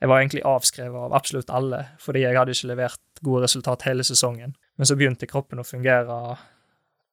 [0.00, 4.04] Jeg var egentlig avskrevet av absolutt alle, fordi jeg hadde ikke levert gode resultat hele
[4.06, 4.54] sesongen.
[4.80, 6.16] Men så begynte kroppen å fungere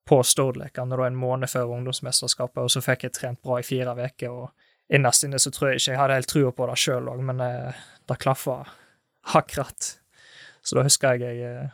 [0.08, 4.32] på Stord-lekene en måned før ungdomsmesterskapet, og så fikk jeg trent bra i fire uker.
[4.32, 7.24] og Innerst inne så tror jeg ikke jeg hadde helt trua på det sjøl òg,
[7.28, 8.62] men eh, det klaffa
[9.36, 9.90] akkurat.
[10.64, 11.74] Så da husker jeg jeg eh,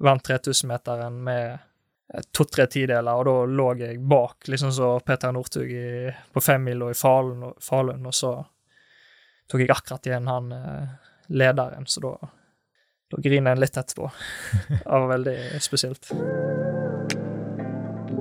[0.00, 5.74] vant 3000-meteren med eh, to-tre tideler, og da lå jeg bak, liksom så Peter Northug
[6.32, 8.38] på femmila i Falun, og så
[9.48, 10.96] tok jeg akkurat igjen han eh,
[11.28, 12.14] lederen, så da,
[13.12, 14.10] da griner en litt etterpå.
[14.68, 16.10] Det var veldig spesielt.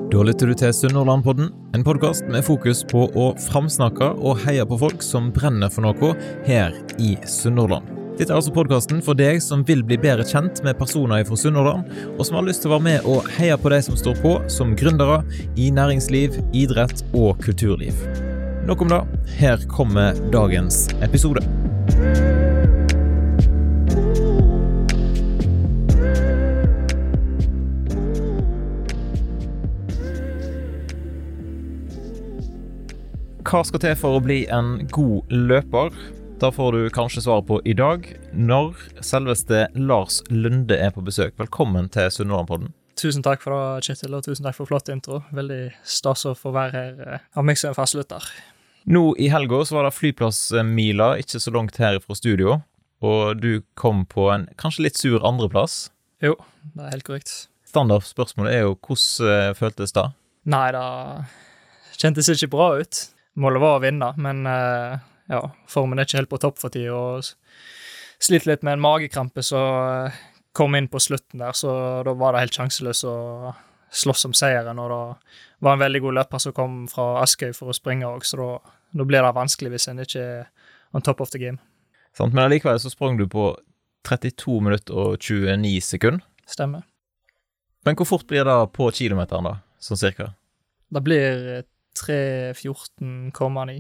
[0.08, 4.80] Da lytter du til Sunnhordlandpodden, en podkast med fokus på å framsnakke og heie på
[4.80, 6.13] folk som brenner for noe
[6.48, 7.91] her i Sunnhordland.
[8.18, 11.91] Dette er altså podkasten for deg som vil bli bedre kjent med personer fra Sunnhordland,
[12.16, 14.34] og som har lyst til å være med og heie på de som står på
[14.49, 15.20] som gründere
[15.59, 17.94] i næringsliv, idrett og kulturliv.
[18.67, 19.07] Nok om det.
[19.39, 21.39] Her kommer dagens episode.
[33.48, 35.95] Hva skal til for å bli en god løper?
[36.43, 38.04] Da får du kanskje svaret på i dag,
[38.35, 41.38] når selveste Lars Lunde er på besøk.
[41.40, 42.76] Velkommen til Sunnhordlandpodden.
[42.99, 45.23] Tusen takk for det, Kjetil, og tusen takk for flott intro.
[45.32, 48.27] Veldig stas å få være her eh, av meg som fastlytter.
[48.88, 52.62] Nå i helga så var det flyplassmila ikke så langt her fra studio,
[53.04, 55.90] og du kom på en kanskje litt sur andreplass.
[56.24, 56.38] Jo,
[56.71, 57.34] det er helt korrekt.
[57.68, 60.05] Standardspørsmålet er jo hvordan eh, føltes det?
[60.48, 60.85] Nei, det
[61.99, 63.02] kjentes ikke bra ut.
[63.38, 64.96] Målet var å vinne, men uh,
[65.29, 66.96] ja, formen er ikke helt på topp for tida.
[66.96, 69.66] Og sliter litt med en magekrampe så
[70.07, 70.22] uh,
[70.57, 71.75] kom inn på slutten der, så
[72.07, 73.18] da var det helt sjanseløst å
[73.91, 74.79] slåss om seieren.
[74.79, 78.25] Og det var en veldig god løper som kom fra Askøy for å springe òg,
[78.25, 80.46] så da, da, blir det vanskelig hvis en ikke er
[80.96, 81.59] on top of the game.
[82.16, 83.52] Sant, men allikevel så sprang du på
[84.07, 86.24] 32 minutter og 29 sekunder.
[86.47, 86.85] Stemmer.
[87.85, 90.31] Men hvor fort blir det på kilometeren, da, sånn cirka?
[90.91, 91.63] Det blir
[92.00, 93.78] 3.14,9.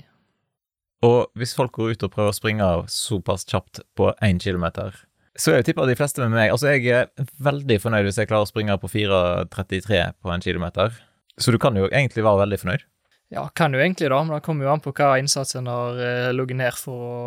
[1.07, 4.95] Og hvis folk går ut og prøver å springe såpass kjapt på én kilometer,
[5.37, 8.29] så er jeg tipper de fleste med meg Altså, jeg er veldig fornøyd hvis jeg
[8.29, 10.95] klarer å springe på 4.33 på en kilometer.
[11.37, 12.85] Så du kan jo egentlig være veldig fornøyd?
[13.33, 16.29] Ja, kan jo egentlig da, men det kommer jo an på hva innsatsen har uh,
[16.35, 17.17] ligget ned for å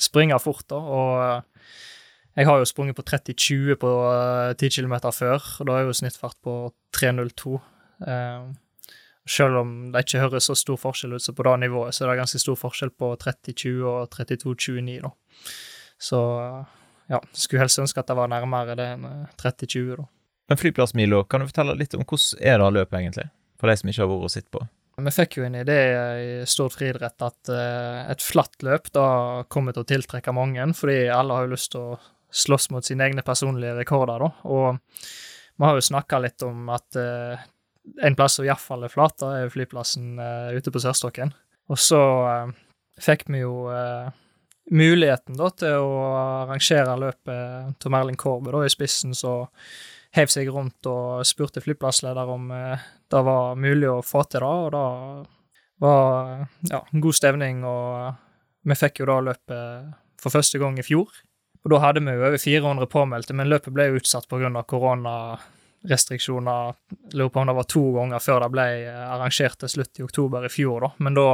[0.00, 0.80] springe fort, da.
[0.80, 1.76] Og uh,
[2.38, 5.94] jeg har jo sprunget på 30-20 på uh, 10 km før, og da er jo
[6.00, 6.56] snittfart på
[6.98, 7.60] 3.02.
[8.02, 8.50] Uh,
[9.30, 12.12] selv om det ikke høres så stor forskjell ut som på det nivået, så er
[12.12, 15.12] det ganske stor forskjell på 30-20 og 32-29, da.
[16.00, 16.20] Så
[17.10, 19.06] ja, skulle helst ønske at det var nærmere det enn
[19.38, 20.08] 30-20, da.
[20.50, 23.28] Men flyplassmila, kan du fortelle litt om hvordan er det løpet, egentlig?
[23.60, 24.64] For de som ikke har vært og sett på.
[25.04, 25.78] Vi fikk jo en idé
[26.20, 29.06] i stort friidrett at uh, et flatt løp da
[29.52, 31.98] kommer til å tiltrekke mange, fordi alle har jo lyst til å
[32.30, 34.30] slåss mot sine egne personlige rekorder, da.
[34.50, 34.80] Og
[35.60, 37.46] vi har jo snakka litt om at uh,
[38.06, 41.34] en plass som iallfall er flat, da, er flyplassen uh, ute på Sørstokken.
[41.70, 42.00] Og så
[42.98, 43.68] fikk vi jo
[44.74, 46.00] muligheten da til å
[46.42, 49.44] arrangere løpet til Merlin Korbe da, i spissen, så
[50.16, 54.72] hev seg rundt og spurte flyplassleder om det var mulig å få til det, og
[54.74, 54.82] det
[55.80, 58.14] var ja, god stevning, og
[58.66, 61.08] vi fikk jo da løpet for første gang i fjor.
[61.60, 64.62] Og da hadde vi jo over 400 påmeldte, men løpet ble jo utsatt pga.
[64.72, 66.60] koronarestriksjoner.
[67.12, 70.06] Lurer på om det var to ganger før det ble eh, arrangert til slutt i
[70.06, 70.90] oktober i fjor, da.
[71.04, 71.28] Men da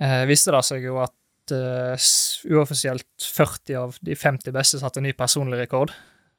[0.00, 1.96] eh, viste det seg jo at eh,
[2.48, 5.90] uoffisielt 40 av de 50 beste satte ny personlig rekord.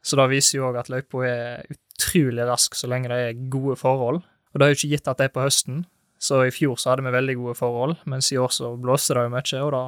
[0.08, 3.76] Så det viser jo òg at løypa er utrolig rask så lenge det er gode
[3.80, 4.22] forhold.
[4.24, 5.82] Og det er jo ikke gitt at det er på høsten,
[6.18, 9.28] så i fjor så hadde vi veldig gode forhold, mens i år så blåste det
[9.28, 9.82] jo mye, og da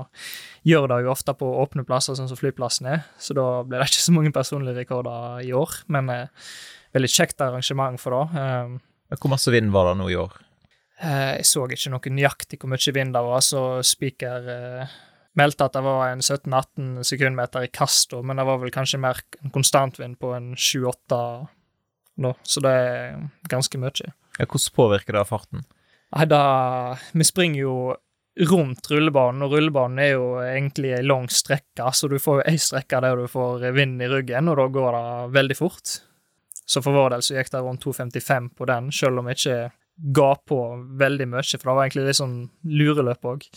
[0.69, 3.89] gjør det jo ofte på åpne plasser, sånn som flyplassen er, så da blir det
[3.89, 5.79] ikke så mange personlige rekorder i år.
[5.89, 6.51] Men eh,
[6.93, 8.43] veldig kjekt arrangement for det.
[8.43, 10.37] Eh, hvor masse vind var det nå i år?
[10.99, 14.97] Eh, jeg så ikke noe nøyaktig hvor mye vind det var, så Spiker uh,
[15.37, 19.21] meldte at det var en 17-18 sekundmeter i kast, men det var vel kanskje mer
[19.43, 21.19] en konstantvind på en 7-8
[22.19, 23.19] nå, så det er
[23.51, 24.11] ganske mye.
[24.39, 25.65] Ja, hvordan påvirker det farten?
[26.15, 26.43] Nei, da
[27.13, 27.75] Vi springer jo
[28.49, 32.59] rundt rullebanen, og rullebanen er jo egentlig ei lang strekke, så du får jo ei
[32.61, 35.99] strekke der du får vind i ryggen, og da går det veldig fort.
[36.69, 39.59] Så for vår del så gikk det rundt 2,55 på den, selv om jeg ikke
[40.15, 40.59] ga på
[41.01, 43.47] veldig mye, for det var egentlig litt sånn lureløp òg.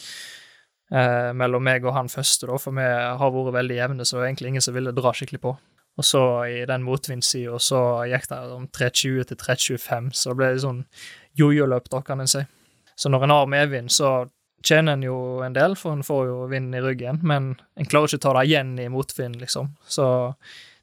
[0.93, 4.21] Eh, mellom meg og han første, da, for vi har vært veldig jevne, så det
[4.21, 5.55] var egentlig ingen som ville dra skikkelig på.
[6.01, 10.51] Og så i den motvindssida så gikk det om 3,20 til 3,25, så det ble
[10.53, 10.83] litt sånn
[11.41, 12.45] jojo-løp, da, kan en si.
[12.97, 14.13] Så når en har medvind, så
[14.65, 18.13] tjener en jo en del, for en får jo vind i ryggen, men en klarer
[18.13, 19.73] ikke å ta det igjen i motvind, liksom.
[19.89, 20.07] Så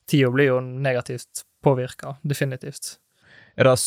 [0.09, 2.97] tida blir jo negativt påvirka, definitivt.
[3.59, 3.77] Er det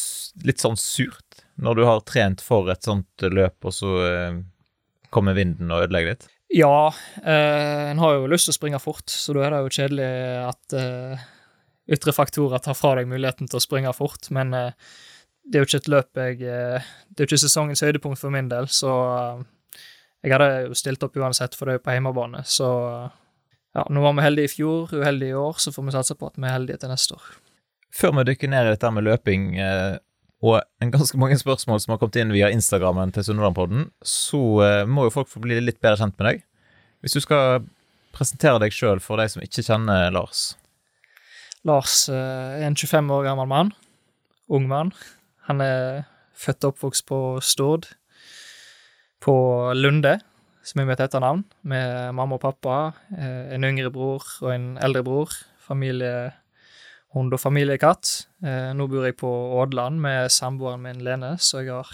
[0.47, 4.41] litt sånn surt når du har trent for et sånt løp, og så eh,
[5.12, 6.26] kommer vinden og ødelegger litt?
[6.53, 6.93] Ja,
[7.23, 10.09] eh, en har jo lyst til å springe fort, så da er det jo kjedelig
[10.43, 11.23] at eh,
[11.97, 14.75] ytre faktorer tar fra deg muligheten til å springe fort, men eh,
[15.49, 18.35] det er jo ikke et løp jeg eh, Det er jo ikke sesongens høydepunkt for
[18.35, 19.81] min del, så eh,
[20.23, 22.69] jeg hadde jo stilt opp uansett, for det er jo på hjemmebane, så
[23.73, 26.29] ja, nå var vi heldige i fjor, uheldige i år, så får vi satse på
[26.29, 27.32] at vi er heldige til neste år.
[27.97, 29.49] Før vi dykker ned i dette med løping,
[30.43, 34.43] og en ganske mange spørsmål som har kommet inn via Instagrammen til Sunnhordlandpodden, så
[34.91, 36.43] må jo folk få bli litt bedre kjent med deg.
[37.03, 37.62] Hvis du skal
[38.15, 40.53] presentere deg sjøl for de som ikke kjenner Lars?
[41.67, 43.73] Lars er en 25 år gammel mann.
[44.50, 44.91] Ung mann.
[45.47, 46.05] Han er
[46.35, 47.87] født og oppvokst på Stord.
[49.23, 49.35] På
[49.79, 50.17] Lunde,
[50.67, 52.79] som er mitt etternavn, med mamma og pappa,
[53.15, 55.31] eh, en yngre bror og en eldre bror.
[57.12, 58.11] Familiehund og familiekatt.
[58.43, 59.29] Eh, nå bor jeg på
[59.61, 61.88] Ådland med samboeren min Lene, jeg har,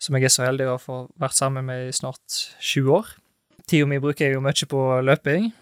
[0.00, 3.06] som jeg er så heldig å få vært sammen med i snart 20 år.
[3.68, 5.52] Tida mi bruker jeg jo mye på løping,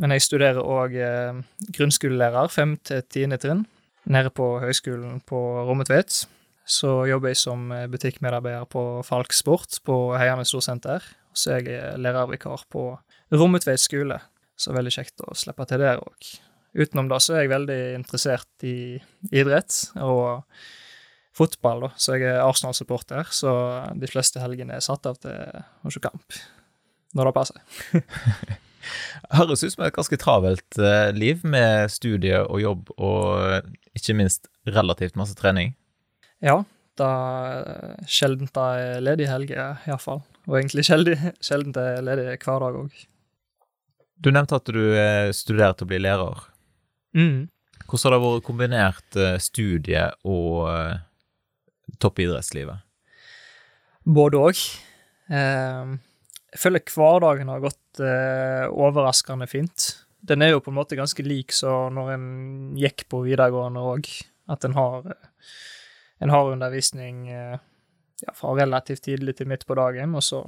[0.00, 1.42] men jeg studerer òg eh,
[1.76, 3.66] grunnskolelærer, fem til tiende trinn,
[4.04, 5.38] nede på høgskolen på
[5.68, 6.24] Rommetveit
[6.64, 11.04] så jobber jeg som eh, butikkmedarbeider på Falk Sport på Heiane storsenter.
[11.36, 12.94] Så jeg er lærervikar på
[13.34, 14.20] Rommetveit skole,
[14.56, 16.30] så veldig kjekt å slippe til der òg.
[16.74, 18.98] Utenom det så er jeg veldig interessert i
[19.30, 20.42] idrett og
[21.34, 21.90] fotball, da.
[21.98, 23.54] Så jeg er Arsenal-supporter, så
[23.98, 25.38] de fleste helgene er satt av til
[25.86, 26.38] å se kamp.
[27.14, 27.62] Når det passer.
[29.38, 34.50] Høres ut som et ganske travelt eh, liv med studie og jobb og ikke minst
[34.68, 35.72] relativt masse trening.
[36.44, 36.60] Ja,
[36.98, 40.24] det er sjelden det er ledige helger, iallfall.
[40.50, 43.04] Og egentlig sjelden det er ledig hver dag òg.
[44.20, 44.82] Du nevnte at du
[45.34, 46.44] studerte å bli lærer.
[47.14, 47.46] Mm.
[47.84, 50.96] Hvordan har det vært kombinert eh, studie og uh,
[52.02, 52.82] toppidrettslivet?
[54.04, 54.62] Både òg.
[55.32, 55.92] Eh,
[56.54, 59.90] jeg føler hverdagen har gått eh, overraskende fint.
[60.24, 62.26] Den er jo på en måte ganske lik så når en
[62.78, 64.08] gikk på videregående òg,
[64.52, 65.08] at en har
[66.24, 67.58] en har undervisning eh,
[68.20, 70.44] ja, fra relativt tidlig til midt på dagen, og så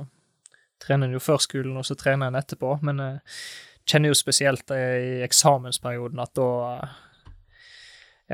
[0.82, 2.78] trener en jo før skolen, og så trener en etterpå.
[2.86, 3.40] Men eh,
[3.87, 7.03] kjenner jo spesielt i eksamensperioden at da eh,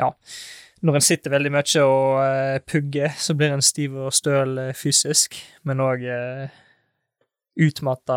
[0.02, 0.10] Ja.
[0.82, 5.78] Når en sitter veldig mye og pugger, så blir en stiv og støl fysisk, men
[5.84, 6.00] òg
[7.62, 8.16] utmatta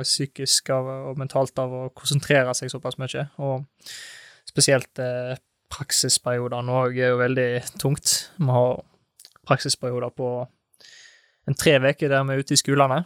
[0.00, 3.26] psykisk og mentalt av å konsentrere seg såpass mye.
[3.36, 3.66] Og
[4.48, 5.02] spesielt
[5.72, 7.50] praksisperiodene òg er jo veldig
[7.82, 8.14] tungt.
[8.38, 8.80] Vi har
[9.46, 10.30] praksisperioder på
[11.46, 13.02] en tre uker der vi er ute i skolene.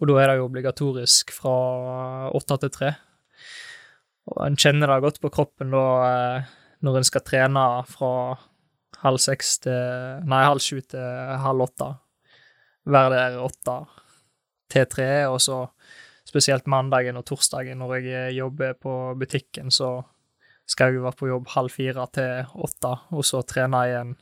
[0.00, 1.56] Og da er det jo obligatorisk fra
[2.34, 2.92] åtte til tre.
[4.30, 6.52] Og en kjenner det godt på kroppen da eh,
[6.82, 8.12] når en skal trene fra
[9.02, 11.90] halv seks til Nei, halv sju til halv åtte.
[12.92, 13.76] Være der åtte
[14.72, 15.64] til tre, og så
[16.26, 20.00] spesielt mandagen og torsdagen når jeg jobber på butikken, så
[20.68, 24.14] skal jeg være på jobb halv fire til åtte, og så trene igjen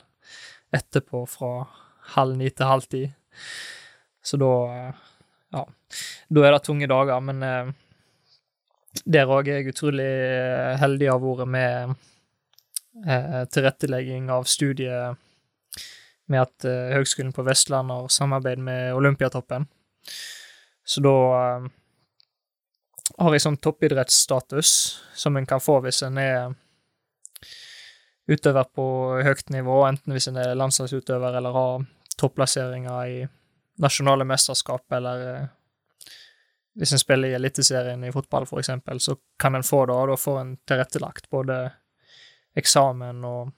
[0.75, 1.53] etterpå fra
[2.17, 3.05] halv ni til halv ti.
[4.21, 4.51] Så da
[5.51, 5.65] Ja.
[6.31, 7.73] Da er det tunge dager, men eh,
[9.05, 10.07] der òg er jeg utrolig
[10.81, 11.93] heldig av ordet med
[13.07, 15.19] eh, tilrettelegging av studiet
[16.31, 19.67] med at eh, Høgskolen på Vestlandet har samarbeid med Olympiatoppen.
[20.83, 21.69] Så da eh,
[23.19, 24.73] har jeg sånn toppidrettsstatus
[25.17, 26.53] som en kan få hvis en er
[28.31, 28.85] utøver på
[29.25, 31.85] høyt nivå, enten hvis en er landslagsutøver eller har
[32.21, 33.21] topplasseringer i
[33.79, 35.47] nasjonale mesterskap, eller eh,
[36.79, 40.11] hvis en spiller i Eliteserien i fotball, for eksempel, så kan en få det, og
[40.11, 41.57] da får en tilrettelagt både
[42.57, 43.51] eksamen og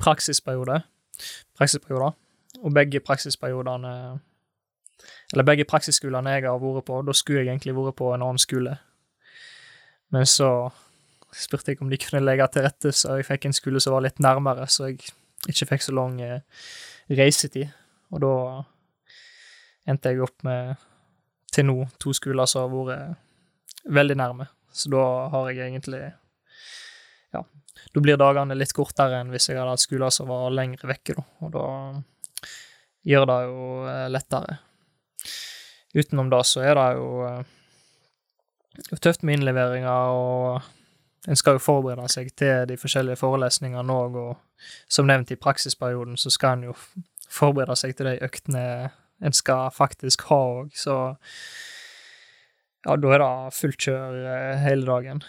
[0.00, 0.82] praksisperiode,
[1.58, 2.12] praksisperioder,
[2.62, 4.20] og begge praksisperiodene
[5.32, 8.40] eller begge praksisskolene jeg har vært på, da skulle jeg egentlig vært på en annen
[8.40, 8.76] skole.
[10.12, 10.70] Men så
[11.32, 14.04] spurte jeg om de kunne legge til rette, så jeg fikk en skole som var
[14.04, 15.00] litt nærmere, så jeg
[15.48, 16.44] ikke fikk så lang eh,
[17.10, 17.72] reisetid.
[18.12, 18.34] Og da
[19.88, 20.76] endte jeg opp med,
[21.52, 24.48] til nå, to skoler som har vært veldig nærme.
[24.72, 26.02] Så da har jeg egentlig
[27.32, 27.42] Ja,
[27.94, 31.16] da blir dagene litt kortere enn hvis jeg hadde hatt skoler som var lengre vekke,
[31.16, 31.24] da.
[31.44, 31.66] Og da
[33.08, 34.58] gjør det jo eh, lettere.
[35.96, 42.08] Utenom det så er det jo, eh, tøft med innleveringer, og en skal jo forberede
[42.10, 46.76] seg til de forskjellige forelesningene òg, og som nevnt i praksisperioden så skal en jo
[47.32, 48.64] forberede seg til de øktene
[49.22, 50.96] en skal faktisk ha òg, så
[52.82, 55.22] ja, da er det fullt kjør eh, hele dagen.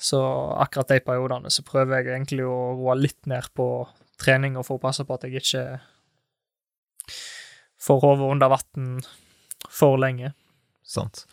[0.00, 0.20] Så
[0.60, 3.66] akkurat de periodene så prøver jeg egentlig å roe litt ned på
[4.20, 5.64] trening og for å passe på at jeg ikke
[7.80, 8.92] får hodet under vann
[9.72, 10.32] for lenge.
[10.84, 11.24] Sant.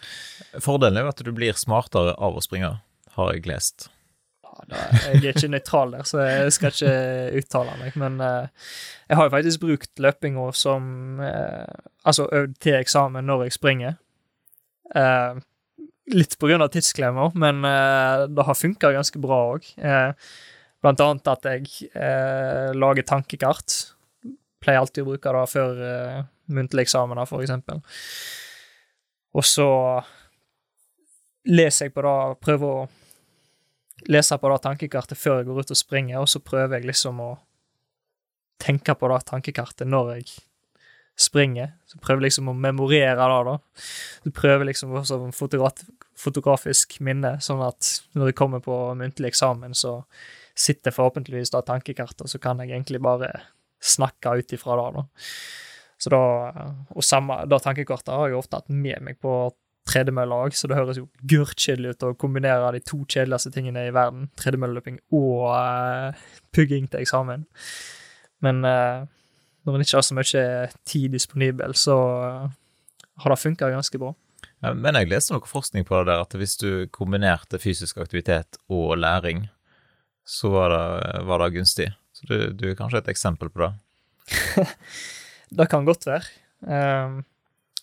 [0.62, 2.78] Fordelen er jo at du blir smartere av å springe,
[3.16, 3.90] har jeg lest.
[4.70, 4.84] Da,
[5.14, 6.94] jeg er ikke nøytral der, så jeg skal ikke
[7.42, 7.98] uttale meg.
[8.00, 8.72] Men uh,
[9.08, 11.68] jeg har jo faktisk brukt løpinga som uh,
[12.08, 13.98] Altså øvd til eksamen når jeg springer.
[14.96, 15.40] Uh,
[16.16, 17.60] litt på grunn av tidsklemmer, men
[18.32, 19.66] det har funka ganske bra òg.
[20.80, 21.92] Blant annet at jeg
[22.80, 23.76] lager tankekart.
[24.64, 26.22] Pleier alltid å bruke det før uh,
[26.56, 27.82] muntlige eksamener, for eksempel.
[29.36, 29.68] Og så
[31.48, 32.88] leser jeg på det, prøver å
[34.06, 37.22] lese på det tankekartet før jeg går ut og springer, og så prøver jeg liksom
[37.24, 37.32] å
[38.62, 40.30] tenke på det tankekartet når jeg
[41.18, 41.74] springer.
[41.90, 43.58] Så prøver liksom å memorere det, da.
[44.24, 45.20] Så prøver liksom også
[46.18, 50.00] fotografisk minne, sånn at når jeg kommer på muntlig eksamen, så
[50.58, 53.32] sitter forhåpentligvis da tankekartet, og så kan jeg egentlig bare
[53.84, 55.06] snakke ut ifra det, da.
[55.98, 56.22] Så da,
[56.94, 59.32] og samme, da tankekartet har jeg ofte hatt med meg på
[59.88, 63.94] tredemølla òg, så det høres jo gørrkjedelig ut å kombinere de to kjedeligste tingene i
[63.96, 67.48] verden, tredemølleløping og uh, pugging til eksamen.
[68.46, 69.08] Men uh,
[69.66, 70.46] når en ikke har så mye
[70.88, 72.48] tid disponibel, så uh,
[73.24, 74.14] har det funka ganske bra.
[74.66, 78.58] Ja, men jeg leste noe forskning på det der, at hvis du kombinerte fysisk aktivitet
[78.74, 79.46] og læring,
[80.28, 81.92] så var det, var det gunstig.
[82.18, 83.72] Så du, du, er kanskje et eksempel på det?
[85.60, 86.26] det kan godt være.
[86.66, 87.22] Um,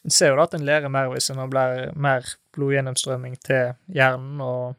[0.04, 4.42] en ser jo da at en lærer mer hvis en blir mer blodgjennomstrømming til hjernen,
[4.44, 4.74] og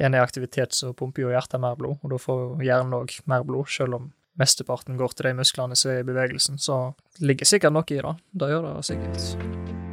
[0.00, 3.44] en i aktivitet så pumper jo hjertet mer blod, og da får hjernen òg mer
[3.46, 4.08] blod, selv om
[4.40, 6.58] mesteparten går til de musklene som er i bevegelsen.
[6.58, 6.80] Så
[7.18, 8.16] det ligger sikkert noe i det.
[8.32, 9.89] Det gjør det sikkert.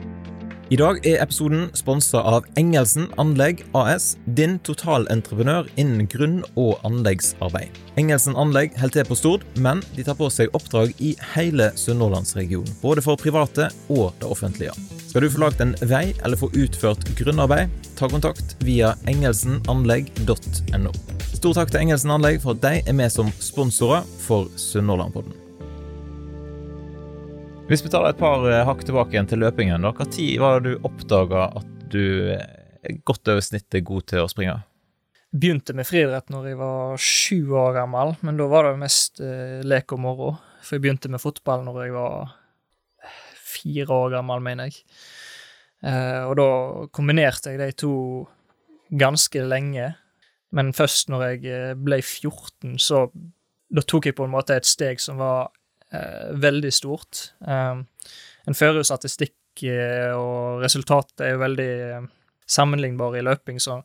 [0.68, 7.72] I dag er episoden sponsa av Engelsen Anlegg AS, din totalentreprenør innen grunn- og anleggsarbeid.
[7.96, 12.76] Engelsen Anlegg holder til på Stord, men de tar på seg oppdrag i hele Sunnhordlandsregionen.
[12.84, 14.76] Både for private og det offentlige.
[15.08, 20.96] Skal du få lagt en vei eller få utført grunnarbeid, ta kontakt via engelsenanlegg.no.
[21.32, 25.47] Stor takk til Engelsen Anlegg for at de er med som sponsorer for Sunnhordlandpodden.
[27.68, 29.90] Hvis vi tar et par eh, hakk tilbake igjen til løpingen, da.
[29.92, 34.54] Når var det du oppdaga at du er godt over snittet god til å springe?
[35.36, 39.60] Begynte med friidrett når jeg var sju år gammel, men da var det mest eh,
[39.68, 40.30] lek og moro.
[40.64, 42.32] For jeg begynte med fotball når jeg var
[43.04, 43.20] eh,
[43.52, 44.88] fire år gammel, mener jeg.
[45.84, 46.50] Eh, og da
[46.96, 47.94] kombinerte jeg de to
[48.96, 49.92] ganske lenge.
[50.56, 53.10] Men først når jeg eh, ble 14, så
[53.68, 55.57] da tok jeg på en måte et steg som var eh,
[55.91, 57.32] veldig stort.
[57.48, 57.79] Eh,
[58.48, 62.08] en fører jo statistikk, eh, og resultatet er jo veldig eh,
[62.48, 63.82] sammenlignbare i løping, så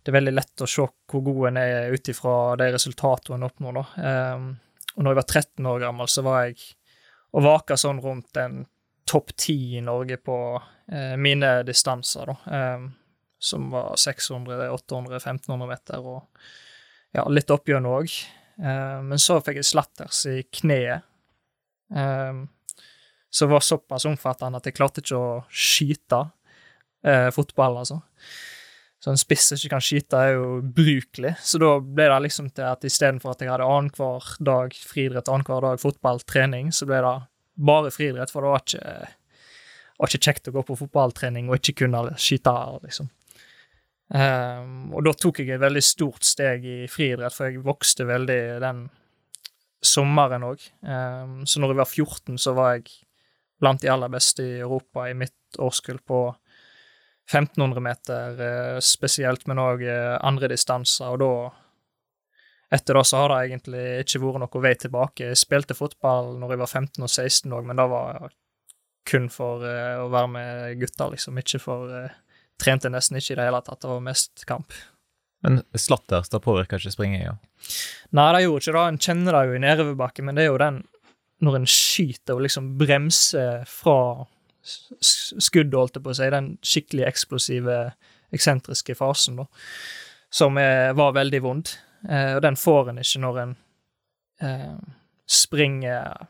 [0.00, 3.46] det er veldig lett å se hvor god en er ut ifra de resultatene en
[3.50, 3.76] oppnår.
[3.76, 3.84] da.
[4.96, 6.56] og når jeg var 13 år gammel, så var jeg
[7.30, 8.64] og vaka sånn rundt en
[9.06, 10.38] topp ti i Norge på
[10.90, 12.56] eh, mine distanser, da.
[12.56, 12.88] Eh,
[13.40, 16.26] som var 600, 800, 1500 meter og
[17.14, 18.16] ja, litt oppgjørende òg.
[18.60, 21.06] Eh, men så fikk jeg slatters i kneet
[21.90, 26.20] som var såpass omfattende at jeg klarte ikke å skyte
[27.06, 28.00] uh, fotball, altså.
[29.00, 31.32] Så en spiss som ikke kan skyte, er jo ubrukelig.
[31.40, 35.64] Så da ble det liksom til at istedenfor at jeg hadde annenhver dag friidrett, annenhver
[35.64, 37.14] dag fotballtrening, så ble det
[37.70, 38.98] bare friidrett, for det var ikke,
[40.02, 42.54] var ikke kjekt å gå på fotballtrening og ikke kunne skyte,
[42.84, 43.08] liksom.
[44.10, 48.40] Um, og da tok jeg et veldig stort steg i friidrett, for jeg vokste veldig
[48.60, 48.88] den
[49.80, 50.64] sommeren òg.
[50.84, 52.90] Um, så når jeg var 14, så var jeg
[53.60, 56.20] blant de aller beste i Europa i mitt årskull på
[57.30, 61.12] 1500 meter uh, spesielt, men òg eh, andre distanser.
[61.14, 61.32] Og da
[62.70, 65.32] Etter det så har det egentlig ikke vært noe vei tilbake.
[65.32, 68.28] Jeg spilte fotball når jeg var 15 og 16 òg, men det var
[69.10, 71.40] kun for uh, å være med gutter, liksom.
[71.42, 71.90] Ikke for
[72.60, 73.80] Trente nesten ikke i det hele tatt.
[73.82, 74.76] Det var mest kamp.
[75.44, 77.36] Men slatters, da påvirker ikke springinga?
[78.16, 78.86] Nei, det gjorde ikke det.
[78.86, 80.82] En kjenner det jo i nedoverbakke, men det er jo den
[81.40, 84.26] når en skyter og liksom bremser fra
[84.60, 87.76] skuddet, holdt jeg på å si, den skikkelig eksplosive,
[88.36, 89.46] eksentriske fasen, da,
[90.30, 91.72] som er, var veldig vond.
[92.08, 93.54] Eh, og den får en ikke når en
[94.44, 94.76] eh,
[95.30, 96.26] springer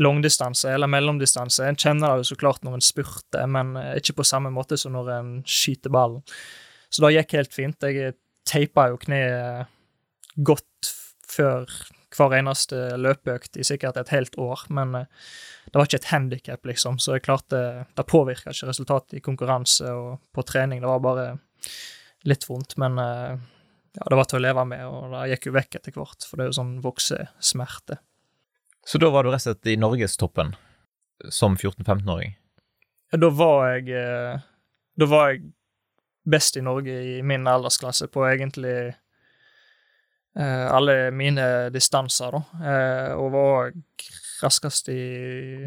[0.00, 1.64] langdistanse eller mellomdistanse.
[1.66, 4.78] En kjenner det jo så klart når en spurter, men eh, ikke på samme måte
[4.80, 6.22] som når en skyter ballen.
[6.90, 7.86] Så det gikk helt fint.
[7.86, 8.16] Jeg
[8.48, 9.70] teipa jo kneet
[10.46, 10.90] godt
[11.30, 11.70] før
[12.16, 15.28] hver eneste løpeøkt i sikkert et helt år, men eh,
[15.70, 17.60] det var ikke et handikap, liksom, så jeg klarte
[17.94, 21.26] Det påvirka ikke resultatet i konkurranse og på trening, det var bare
[22.26, 23.38] litt vondt, men eh,
[23.94, 26.38] ja, det var til å leve med, og det gikk jo vekk etter hvert, for
[26.38, 28.00] det er jo sånn voksesmerte.
[28.86, 30.54] Så da var du rett og slett i norgestoppen
[31.30, 32.34] som 14-15-åring?
[33.10, 34.42] Da var jeg eh,
[34.98, 35.50] Da var jeg
[36.22, 38.76] best i Norge i min aldersklasse på egentlig
[40.36, 42.70] eh, alle mine distanser, da.
[42.72, 43.72] Eh, og var
[44.42, 45.02] raskest i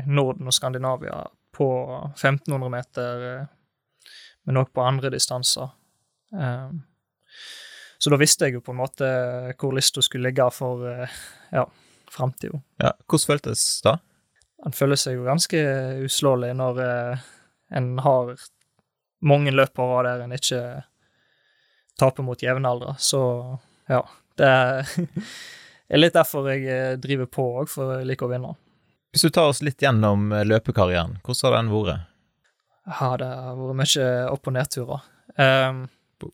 [0.07, 1.69] Norden og Skandinavia på
[2.15, 4.09] 1500 meter, eh,
[4.43, 5.69] men òg på andre distanser.
[6.33, 6.71] Eh,
[8.03, 9.09] så da visste jeg jo på en måte
[9.55, 11.19] hvor lista skulle ligge for eh,
[11.55, 11.67] ja,
[12.11, 12.59] framtida.
[12.83, 13.93] Ja, hvordan føltes det?
[14.63, 15.61] Han føler seg jo ganske
[16.03, 17.23] uslåelig når eh,
[17.79, 18.33] en har
[19.23, 20.61] mange løp på rad der en ikke
[21.99, 22.95] taper mot jevnaldra.
[22.99, 23.21] Så
[23.89, 24.01] ja,
[24.39, 28.55] det er litt derfor jeg eh, driver på òg, for jeg liker å vinne.
[29.13, 32.09] Hvis du tar oss litt gjennom eh, løpekarrieren, hvordan har den vært?
[32.89, 35.05] Ja, det har vært mye opp- og nedturer.
[35.37, 35.85] Um,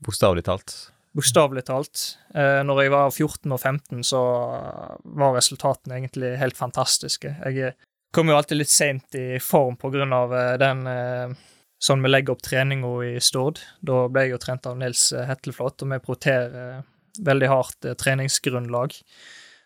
[0.05, 0.74] Bokstavelig talt?
[1.17, 2.05] Bokstavelig talt.
[2.34, 4.24] Uh, når jeg var 14 og 15, så
[5.03, 7.36] var resultatene egentlig helt fantastiske.
[7.46, 7.75] Jeg
[8.15, 11.38] kom jo alltid litt seint i form på grunn av den uh,
[11.79, 13.62] sånn vi legger opp treninga i Stord.
[13.79, 16.81] Da ble jeg jo trent av Nils Hetleflot, og vi proterer
[17.25, 18.95] veldig hardt eh, treningsgrunnlag.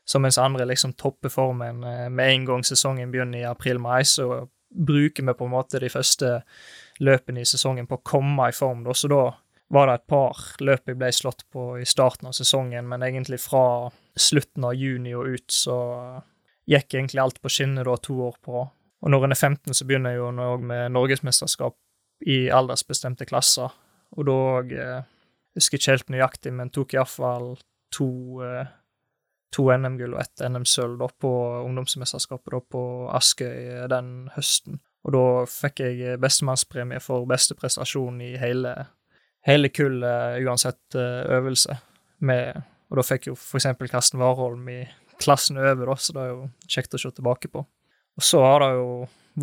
[0.05, 4.47] Så mens andre liksom topper formen eh, med en gang sesongen begynner i april-mai, så
[4.73, 6.41] bruker vi på en måte de første
[7.03, 8.83] løpene i sesongen på å komme i form.
[8.85, 8.93] Da.
[8.97, 9.23] Så da
[9.73, 13.39] var det et par løp jeg ble slått på i starten av sesongen, men egentlig
[13.41, 15.77] fra slutten av juni og ut så
[16.69, 18.65] gikk egentlig alt på skinner da to år på.
[19.03, 21.75] Og når en er 15, så begynner jeg jo òg med norgesmesterskap
[22.21, 23.73] i aldersbestemte klasser.
[24.17, 25.01] Og da òg eh,
[25.57, 27.53] husker ikke helt nøyaktig, men tok iallfall
[27.93, 28.09] to,
[28.45, 28.71] eh,
[29.53, 34.81] to NM-gull og ett NM-sølv på ungdomsmesterskapet på Askøy den høsten.
[35.03, 38.71] Og da fikk jeg bestemannspremie for beste prestasjon i hele,
[39.47, 41.75] hele kullet, uansett eh, øvelse.
[42.23, 44.83] Med, og da fikk jo eksempel Karsten Warholm i
[45.19, 47.65] klassen over, da, så det er jo kjekt å se tilbake på.
[48.13, 48.87] Og så har det jo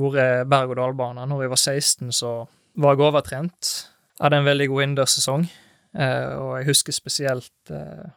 [0.01, 1.27] vært berg-og-dal-bane.
[1.29, 2.33] Når jeg var 16, så
[2.75, 3.71] var jeg overtrent.
[4.21, 5.47] Hadde en veldig god innendørssesong.
[5.95, 8.11] eh, og jeg husker spesielt eh,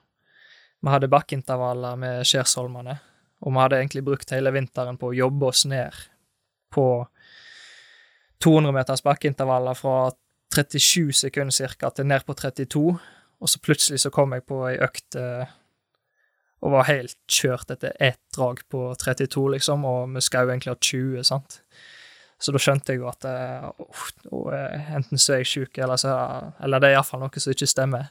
[0.83, 2.97] Vi hadde bakkeintervaller med Skjærsholmene,
[3.41, 5.95] og vi hadde egentlig brukt hele vinteren på å jobbe oss ned
[6.73, 7.07] på
[8.43, 10.11] 200 meters bakkeintervaller fra
[10.53, 12.83] 37 sekunder cirka til ned på 32,
[13.39, 15.47] og så plutselig så kom jeg på ei økt eh,
[16.63, 20.71] og var helt kjørt etter ett drag på 32, liksom, og vi skal jo egentlig
[20.71, 21.59] ha 20, sant.
[22.43, 24.56] Så da skjønte jeg jo at uh,
[24.97, 26.12] enten så er jeg sjuk, eller, så,
[26.63, 28.10] eller det er iallfall noe som ikke stemmer.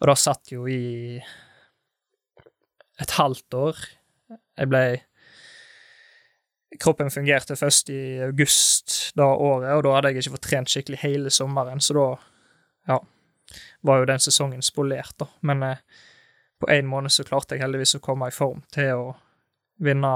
[0.00, 1.18] Og da satt jo i
[3.02, 3.82] et halvt år.
[4.58, 4.84] Jeg ble
[6.80, 10.98] Kroppen fungerte først i august da året, og da hadde jeg ikke fått trent skikkelig
[11.04, 12.06] hele sommeren, så da
[12.90, 12.96] ja,
[13.86, 15.28] var jo den sesongen spolert, da.
[15.46, 15.84] Men eh,
[16.58, 19.06] på én måned så klarte jeg heldigvis å komme i form til å
[19.86, 20.10] vinne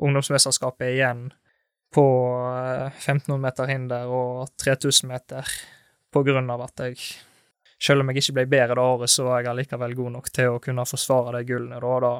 [0.00, 1.26] ungdomsmesterskapet igjen
[1.94, 2.04] på
[2.98, 5.50] 1500 eh, meter hinder og 3000 meter
[6.12, 7.10] på grunn av at jeg
[7.80, 10.50] Selv om jeg ikke ble bedre det året, så var jeg allikevel god nok til
[10.52, 11.78] å kunne forsvare de gullene.
[11.80, 12.10] Da,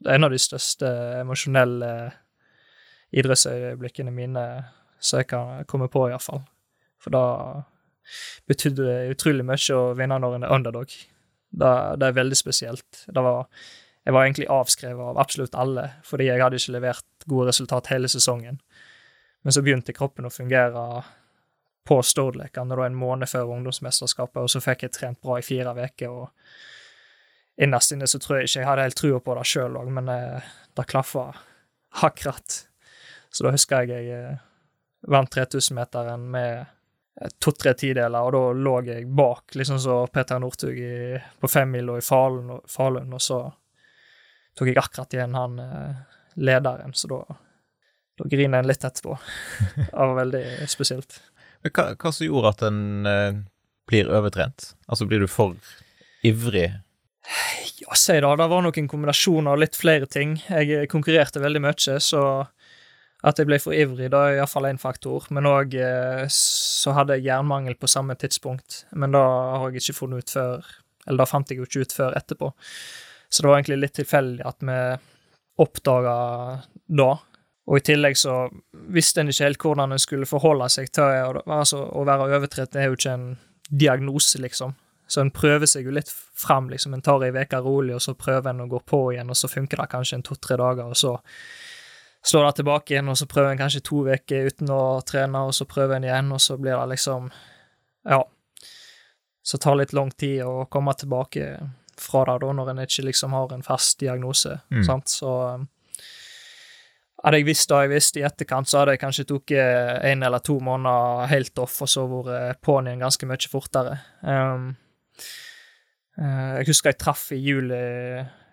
[0.00, 1.90] det er en av de største emosjonelle
[3.12, 4.44] idrettsøyeblikkene mine
[4.96, 6.40] som jeg kan komme på, iallfall.
[7.04, 7.26] For da
[8.48, 10.96] betydde det utrolig mye å vinne når en er underdog.
[11.52, 13.04] Det, det er veldig spesielt.
[13.12, 13.44] Det var
[14.02, 18.08] jeg var egentlig avskrevet av absolutt alle, fordi jeg hadde ikke levert gode resultat hele
[18.10, 18.58] sesongen.
[19.42, 21.02] Men så begynte kroppen å fungere
[21.84, 26.10] på Stord-lekene en måned før ungdomsmesterskapet, og så fikk jeg trent bra i fire uker.
[26.10, 26.28] og
[27.62, 30.08] Innerst inne så tror jeg ikke jeg hadde helt trua på det sjøl òg, men
[30.08, 31.26] eh, det klaffa
[32.02, 32.60] akkurat.
[33.30, 34.44] Så da husker jeg jeg eh,
[35.10, 40.80] vant 3000-meteren med eh, to-tre tideler, og da lå jeg bak, liksom så Peter Northug
[41.40, 43.42] på femmila i Falun, og så
[44.56, 45.60] tok jeg akkurat igjen han
[46.40, 47.20] lederen, så da,
[48.20, 49.16] da griner en litt etterpå.
[49.76, 51.20] Det var veldig spesielt.
[51.68, 53.42] Hva, hva som gjorde at en eh,
[53.90, 54.72] blir overtrent?
[54.86, 55.56] Altså, blir du for
[56.26, 56.68] ivrig?
[57.82, 58.36] Ja, si det.
[58.38, 60.36] Det var nok en kombinasjon av litt flere ting.
[60.50, 62.24] Jeg konkurrerte veldig mye, så
[63.22, 65.28] at jeg ble for ivrig, da er iallfall én faktor.
[65.34, 68.82] Men òg eh, så hadde jeg jernmangel på samme tidspunkt.
[68.98, 69.22] Men da
[69.62, 70.70] har jeg ikke funnet ut før
[71.02, 72.52] Eller det fant jeg jo ikke ut før etterpå.
[73.26, 74.78] Så det var egentlig litt tilfeldig at vi
[75.62, 76.16] oppdaga
[76.86, 77.08] da.
[77.70, 78.48] Og i tillegg så
[78.90, 82.72] visste en ikke helt hvordan en skulle forholde seg til altså, å være overtrett.
[82.74, 83.28] Det er jo ikke en
[83.70, 84.74] diagnose, liksom.
[85.06, 86.94] Så en prøver seg jo litt fram, liksom.
[86.96, 89.50] En tar ei uke rolig, og så prøver en å gå på igjen, og så
[89.50, 91.16] funker det kanskje en to-tre dager, og så
[92.24, 95.54] slår det tilbake igjen, og så prøver en kanskje to uker uten å trene, og
[95.54, 97.30] så prøver en igjen, og så blir det liksom
[98.08, 98.24] Ja.
[99.42, 101.46] Så det tar litt lang tid å komme tilbake
[101.98, 104.60] fra det, da, når en ikke liksom har en fast diagnose.
[104.70, 104.84] Mm.
[104.86, 105.08] Sant?
[105.08, 105.32] Så
[107.22, 109.52] hadde jeg visst det jeg visste i etterkant, så hadde jeg kanskje tatt
[110.10, 113.98] en eller to måneder helt off, og så vært på'n igjen ganske mye fortere.
[114.26, 114.72] Um,
[116.18, 117.78] uh, jeg husker jeg traff i juli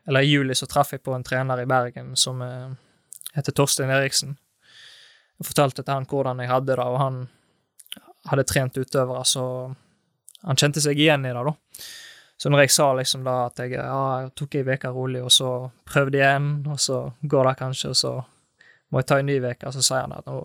[0.09, 2.69] Eller i juli så traff jeg på en trener i Bergen som uh,
[3.35, 4.37] heter Torstein Eriksen.
[5.39, 7.19] Jeg fortalte til han hvordan jeg hadde det, og han
[8.29, 9.43] hadde trent utøvere, så
[10.43, 11.53] han kjente seg igjen i det, da.
[12.39, 15.31] Så når jeg sa liksom da at jeg, ja, jeg tok ei uke rolig, og
[15.33, 15.53] så
[15.87, 18.13] prøvde igjen, og så går det kanskje, og så
[18.89, 20.41] må jeg ta en ny uke, så sier han at nå,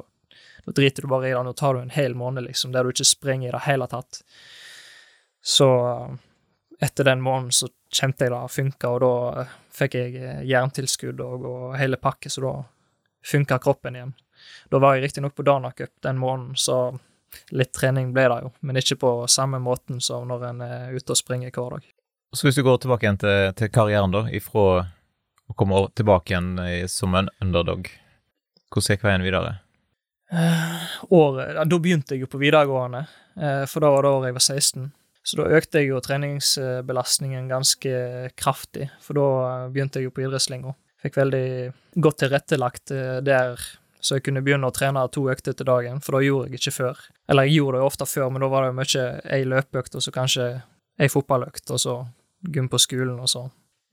[0.66, 2.92] nå driter du bare i det, nå tar du en hel måned, liksom, der du
[2.92, 4.22] ikke springer i det hele tatt.
[5.44, 5.68] Så
[6.80, 11.64] etter den måneden så kjente jeg det funka, og da fikk jeg jerntilskudd og, og
[11.78, 12.54] hele pakke, så da
[13.24, 14.14] funka kroppen igjen.
[14.70, 16.98] Da var jeg riktignok på Dana den måneden, så
[17.50, 21.14] litt trening ble det jo, men ikke på samme måten som når en er ute
[21.14, 21.88] og springer hver dag.
[22.34, 24.84] Så hvis du går tilbake igjen til, til karrieren, da, ifra
[25.44, 27.88] å komme tilbake igjen som en underdog,
[28.74, 29.54] hvordan gikk veien videre?
[30.34, 30.84] Uh,
[31.14, 33.04] året, Da begynte jeg jo på videregående,
[33.38, 34.90] uh, for da var det året jeg var 16.
[35.24, 37.92] Så da økte jeg jo treningsbelastningen ganske
[38.36, 39.28] kraftig, for da
[39.72, 40.74] begynte jeg jo på idrettslinga.
[41.04, 41.46] Fikk veldig
[42.04, 43.62] godt tilrettelagt uh, der
[44.04, 46.74] så jeg kunne begynne å trene to økter til dagen, for da gjorde jeg ikke
[46.76, 46.98] før.
[47.32, 49.96] Eller jeg gjorde det jo ofte før, men da var det jo mye ei løpeøkt,
[49.96, 50.48] og så kanskje
[51.00, 51.94] ei fotballøkt, og så
[52.52, 53.46] gym på skolen, og så.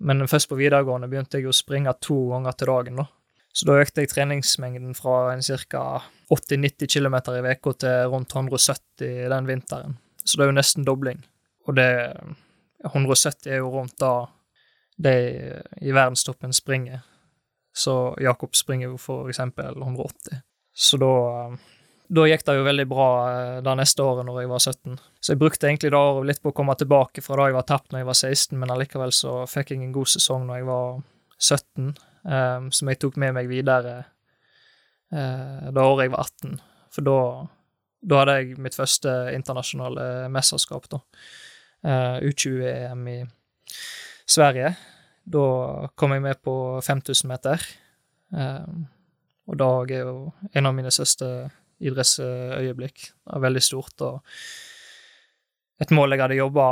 [0.04, 3.08] Men først på videregående begynte jeg å springe to ganger til dagen, da.
[3.52, 6.02] Så da økte jeg treningsmengden fra en ca.
[6.32, 9.98] 80-90 km i uka til rundt 170 den vinteren.
[10.24, 11.20] Så det er jo nesten dobling.
[11.68, 11.92] Og det
[12.86, 14.30] 170 er jo rundt da
[15.02, 15.16] de
[15.82, 17.02] i verdenstoppen springer.
[17.74, 20.42] Så Jakob springer jo for eksempel 180.
[20.72, 21.14] Så da,
[22.08, 23.10] da gikk det jo veldig bra
[23.64, 25.00] det neste året når jeg var 17.
[25.20, 27.68] Så jeg brukte egentlig det året litt på å komme tilbake fra da jeg var
[27.68, 30.70] tapt når jeg var 16, men allikevel så fikk jeg en god sesong når jeg
[30.72, 31.02] var
[31.42, 33.96] 17, um, som jeg tok med meg videre
[35.14, 36.56] uh, da året jeg var 18.
[36.92, 37.18] For da,
[38.02, 41.02] da hadde jeg mitt første internasjonale mesterskap, da.
[41.82, 43.20] Uh, U20-EM i
[44.30, 44.76] Sverige.
[45.32, 45.46] Da
[45.98, 46.56] kom jeg med på
[46.86, 47.64] 5000 meter.
[48.32, 48.86] Um,
[49.50, 51.28] og Dag er jo en av mine største
[51.82, 53.08] idrettsøyeblikk.
[53.10, 54.22] Det er veldig stort og
[55.82, 56.68] et mål jeg hadde jobba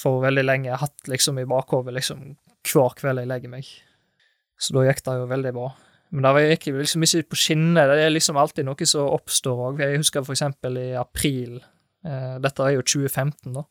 [0.00, 2.22] for veldig lenge, hatt liksom i bakhodet liksom
[2.64, 3.68] hver kveld jeg legger meg.
[4.60, 5.70] Så da gikk det jo veldig bra.
[6.10, 7.92] Men det gikk liksom ikke på skinner.
[7.94, 9.82] Det er liksom alltid noe som oppstår òg.
[9.84, 11.60] Jeg husker for eksempel i april,
[12.04, 13.64] eh, dette er jo 2015, da,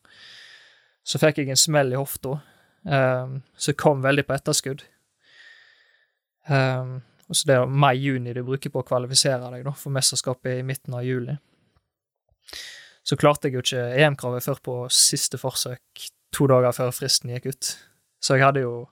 [1.04, 2.38] så fikk jeg en smell i hofta
[2.84, 4.84] um, som kom veldig på etterskudd.
[6.48, 10.58] Um, og så Det er mai-juni du bruker på å kvalifisere deg da, for mesterskapet
[10.58, 11.36] i midten av juli.
[13.06, 17.52] Så klarte jeg jo ikke EM-kravet før på siste forsøk, to dager før fristen gikk
[17.52, 17.70] ut.
[18.20, 18.88] Så jeg hadde jo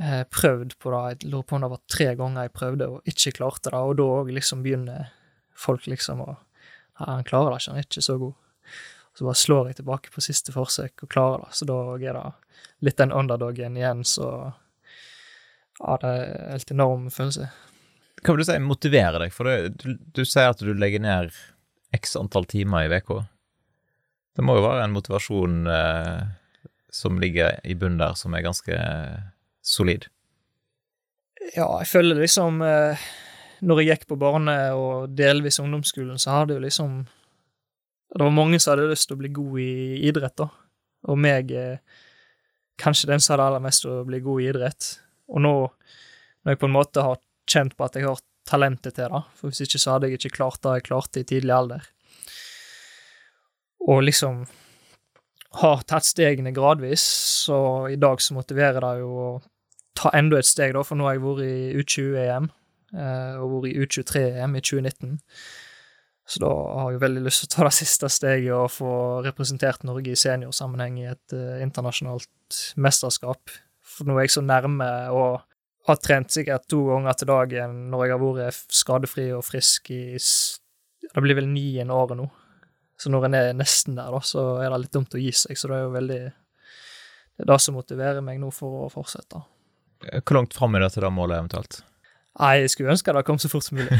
[0.00, 3.12] eh, prøvd på det, jeg lurer på om det var tre ganger jeg prøvde og
[3.12, 5.12] ikke klarte det, og da òg liksom begynner
[5.58, 6.32] folk liksom å
[7.00, 8.34] Ja, han klarer det ikke, han er ikke så god.
[9.12, 12.18] Og Så bare slår jeg tilbake på siste forsøk og klarer det, så da er
[12.18, 12.24] det
[12.84, 14.26] litt den underdogen igjen, så
[15.80, 17.48] ja, det er en helt enorm følelse.
[18.22, 19.32] Hva vil du si motiverer deg?
[19.34, 21.32] For det, du, du, sier at du legger ned
[21.96, 23.24] x antall timer i uka.
[24.36, 26.20] Det må jo være en motivasjon eh,
[26.92, 28.78] som ligger i bunnen der, som er ganske
[29.62, 30.08] solid?
[31.56, 33.02] Ja, jeg føler liksom eh,
[33.66, 37.02] Når jeg gikk på barne- og delvis ungdomsskolen, så hadde jo liksom
[38.12, 39.74] Det var mange som hadde lyst til å bli god i
[40.08, 40.48] idrett, da.
[41.08, 41.78] Og meg eh,
[42.78, 44.88] kanskje den som hadde aller mest å bli god i idrett.
[45.32, 45.54] Og nå,
[46.44, 49.48] når jeg på en måte har kjent på at jeg har talentet til det, for
[49.48, 51.88] hvis ikke så hadde jeg ikke klart det jeg klarte i tidlig alder,
[53.88, 54.44] og liksom
[55.62, 57.02] har tatt stegene gradvis,
[57.46, 59.30] så i dag så motiverer det jo å
[59.98, 63.70] ta enda et steg, da, for nå har jeg vært i U20-EM eh, og vært
[63.72, 65.20] i U23-EM i 2019.
[66.32, 68.92] Så da har jeg veldig lyst til å ta det siste steget og få
[69.26, 73.56] representert Norge i seniorsammenheng i et uh, internasjonalt mesterskap.
[73.82, 75.42] For nå er jeg så nærme og
[75.88, 80.04] har trent sikkert to ganger til dagen når jeg har vært skadefri og frisk i
[80.14, 82.28] Det blir vel niende året nå.
[82.96, 85.58] Så når en er nesten der, da, så er det litt dumt å gi seg.
[85.58, 89.42] Så det er jo veldig Det er det som motiverer meg nå for å fortsette.
[90.02, 91.80] Hvor langt fram er det til det målet eventuelt?
[92.40, 93.98] Nei, jeg skulle ønske det kom så fort som mulig.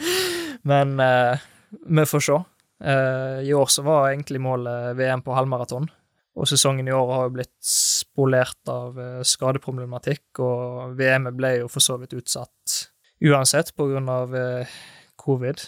[0.70, 1.44] Men eh,
[1.88, 2.38] vi får se.
[2.84, 5.88] Eh, I år så var egentlig målet VM på halvmaraton.
[6.34, 11.70] Og sesongen i år har jo blitt spolert av eh, skadeproblematikk, og VM-et ble jo
[11.70, 12.80] for så vidt utsatt
[13.24, 14.72] uansett på grunn av eh,
[15.20, 15.62] covid.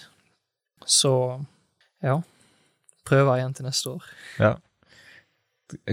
[0.87, 1.12] Så
[2.05, 2.18] ja,
[3.07, 4.11] prøver igjen til neste år.
[4.42, 4.57] Ja.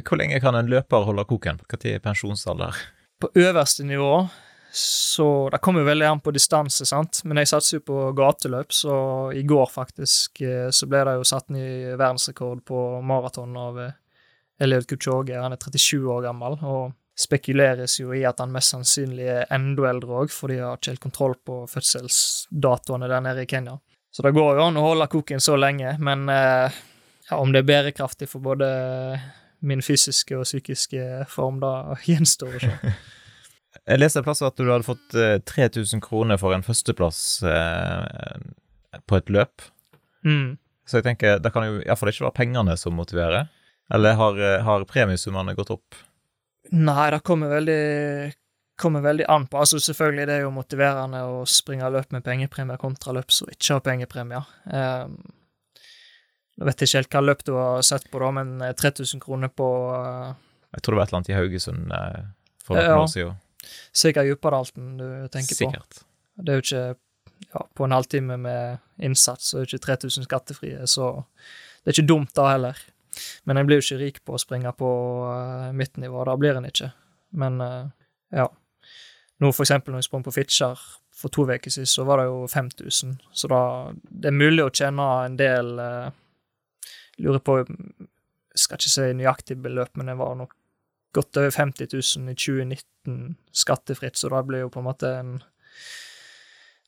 [0.01, 1.61] Hvor lenge kan en løper holde koken?
[1.61, 2.77] Når er pensjonsalder?
[3.23, 4.27] På øverste nivå
[4.75, 8.73] så Det kommer jo veldig an på distanse, sant, men jeg satser jo på gateløp,
[8.73, 8.95] så
[9.31, 13.93] i går faktisk eh, så ble det jo satt ny verdensrekord på maraton av eh,
[14.65, 15.37] Eliud Kuchoge.
[15.37, 19.85] Han er 37 år gammel, og spekuleres jo i at han mest sannsynlig er enda
[19.91, 23.77] eldre òg, for de har ikke helt kontroll på fødselsdatoene der nede i Kenya.
[24.09, 26.81] Så det går jo an å holde koken så lenge, men eh,
[27.29, 28.73] ja, om det er bærekraftig for både
[29.63, 32.73] min fysiske og psykiske form, da gjenstår å se.
[33.89, 38.43] Jeg leste en plass at du hadde fått eh, 3000 kroner for en førsteplass eh,
[39.09, 39.65] på et løp.
[40.23, 40.55] Mm.
[40.87, 43.49] Så jeg tenker, det kan jo iallfall ikke være pengene som motiverer.
[43.91, 45.97] Eller har, eh, har premiesummene gått opp?
[46.71, 48.33] Nei, det kommer veldig,
[48.79, 49.59] kommer veldig an på.
[49.59, 53.77] Altså Selvfølgelig det er jo motiverende å springe løp med pengepremier kontra løp som ikke
[53.77, 54.53] har pengepremier.
[54.69, 55.17] Um,
[56.57, 59.67] jeg vet ikke helt hva løp du har sett på, da, men 3000 kroner på
[59.89, 60.33] uh,
[60.75, 62.21] Jeg tror det var et eller annet i Haugesund uh,
[62.63, 62.99] for noen Ja.
[63.01, 63.39] år siden.
[63.95, 65.59] Sikkert Djupadalten du tenker på.
[65.65, 66.03] Sikkert.
[66.35, 66.85] Det er jo ikke
[67.53, 71.11] ja, På en halvtime med innsats så er det ikke 3000 skattefrie, så
[71.83, 72.77] det er ikke dumt da heller.
[73.45, 74.89] Men en blir jo ikke rik på å springe på
[75.27, 76.91] uh, mitt nivå, da blir en ikke.
[77.37, 77.89] Men uh,
[78.33, 78.47] ja.
[79.41, 80.81] Nå for eksempel når jeg sprang på Fitjar
[81.13, 83.17] for to uker siden, så var det jo 5000.
[83.33, 83.61] Så da
[84.09, 86.09] Det er mulig å tjene en del uh,
[87.21, 87.59] Lurer på
[88.55, 90.53] skal ikke si nøyaktig beløp, men det var nok
[91.13, 95.35] godt over 50 000 i 2019 skattefritt, så da blir jo på en måte en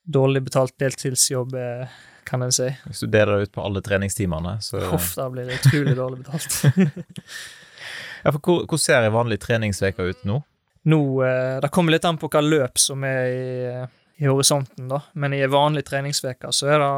[0.06, 1.94] dårlig betalt deltidsjobb, eh,
[2.26, 2.70] kan en si.
[2.86, 6.24] Hvis du deler det ut på alle treningstimene, så Huff, da blir det utrolig dårlig
[6.24, 6.58] betalt.
[8.24, 10.42] ja, for hvor, hvor ser ei vanlig treningsuke ut nå?
[10.86, 13.86] Nå, eh, Det kommer litt an på hva løp som er i,
[14.22, 15.02] i horisonten, da.
[15.14, 16.92] Men i ei vanlig treningsuke så er det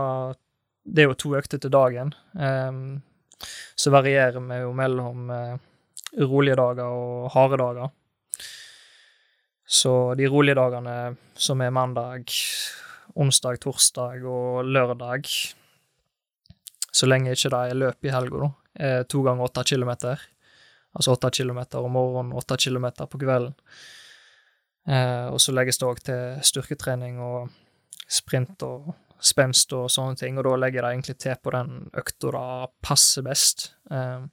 [0.95, 2.13] Det er jo to økter til dagen.
[2.33, 3.01] Um,
[3.77, 5.55] så varierer vi jo mellom eh,
[6.23, 7.93] rolige dager og harde dager.
[9.67, 12.31] Så de rolige dagene, som er mandag,
[13.15, 15.27] onsdag, torsdag og lørdag
[16.91, 20.21] Så lenge ikke det er løp i helga, da, er to ganger åtte kilometer.
[20.97, 23.53] Altså åtte kilometer om morgenen, åtte kilometer på kvelden.
[24.87, 27.51] Eh, og så legges det òg til styrketrening og
[28.07, 32.33] sprint og spenst og sånne ting, og da legger det egentlig til på den økta
[32.35, 33.71] det passer best.
[33.91, 34.27] Eh,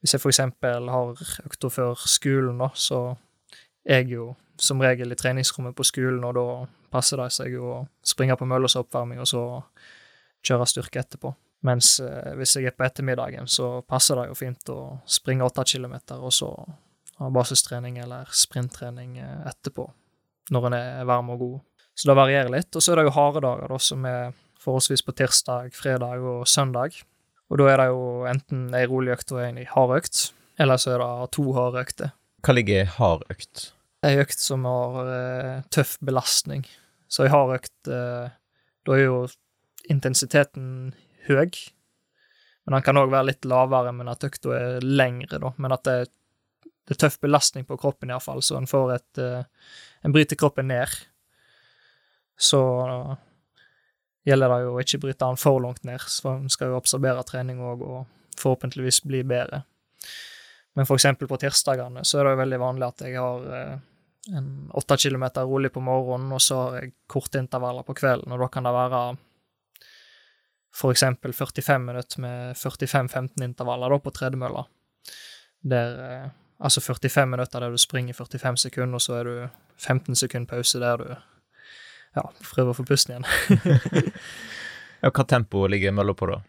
[0.00, 3.02] hvis jeg for eksempel har økta før skolen, da, så
[3.84, 6.46] er jeg jo som regel i treningsrommet på skolen, og da
[6.92, 9.44] passer det seg jo å springe på møllas oppvarming, og så
[10.44, 11.32] kjøre styrke etterpå.
[11.68, 15.66] Mens eh, hvis jeg er på ettermiddagen, så passer det jo fint å springe åtte
[15.68, 16.52] kilometer, og så
[17.20, 19.84] ha basistrening eller sprinttrening eh, etterpå,
[20.54, 21.58] når en er varm og god.
[22.00, 22.72] Så det varierer litt.
[22.72, 26.46] Og så er det jo harde dager, da, som er forholdsvis på tirsdag, fredag og
[26.48, 26.96] søndag.
[27.52, 30.22] Og da er det jo enten ei rolig økt og ei hard økt,
[30.60, 32.14] eller så er det to harde økter.
[32.46, 33.66] Hva ligger i hard økt?
[34.06, 36.64] Ei økt som har eh, tøff belastning.
[37.10, 38.32] Så ei hard økt eh,
[38.88, 39.18] Da er jo
[39.92, 40.94] intensiteten
[41.26, 41.50] høy,
[42.64, 45.52] men den kan òg være litt lavere, men at økta er lengre, da.
[45.60, 45.98] Men at det,
[46.88, 50.70] det er tøff belastning på kroppen, iallfall, så en får et eh, En bryter kroppen
[50.72, 50.94] ned.
[52.40, 52.60] Så
[54.24, 57.24] gjelder det jo å ikke bryte den for langt ned, så en skal jo absorbere
[57.28, 59.62] trening òg, og forhåpentligvis bli bedre.
[60.78, 63.78] Men for eksempel på tirsdagene så er det jo veldig vanlig at jeg har eh,
[64.38, 68.44] en åtte kilometer rolig på morgenen, og så har jeg korte intervaller på kvelden, og
[68.44, 69.02] da kan det være
[70.80, 74.68] for eksempel 45 minutter med 45-15 intervaller da på tredemølla.
[75.60, 76.28] Der eh,
[76.60, 79.48] Altså 45 minutter der du springer 45 sekunder, og så er du
[79.78, 81.14] 15 sekunder pause der du
[82.16, 84.12] ja, prøver å få pusten igjen.
[85.00, 86.42] Ja, hva tempo ligger mølla på, da?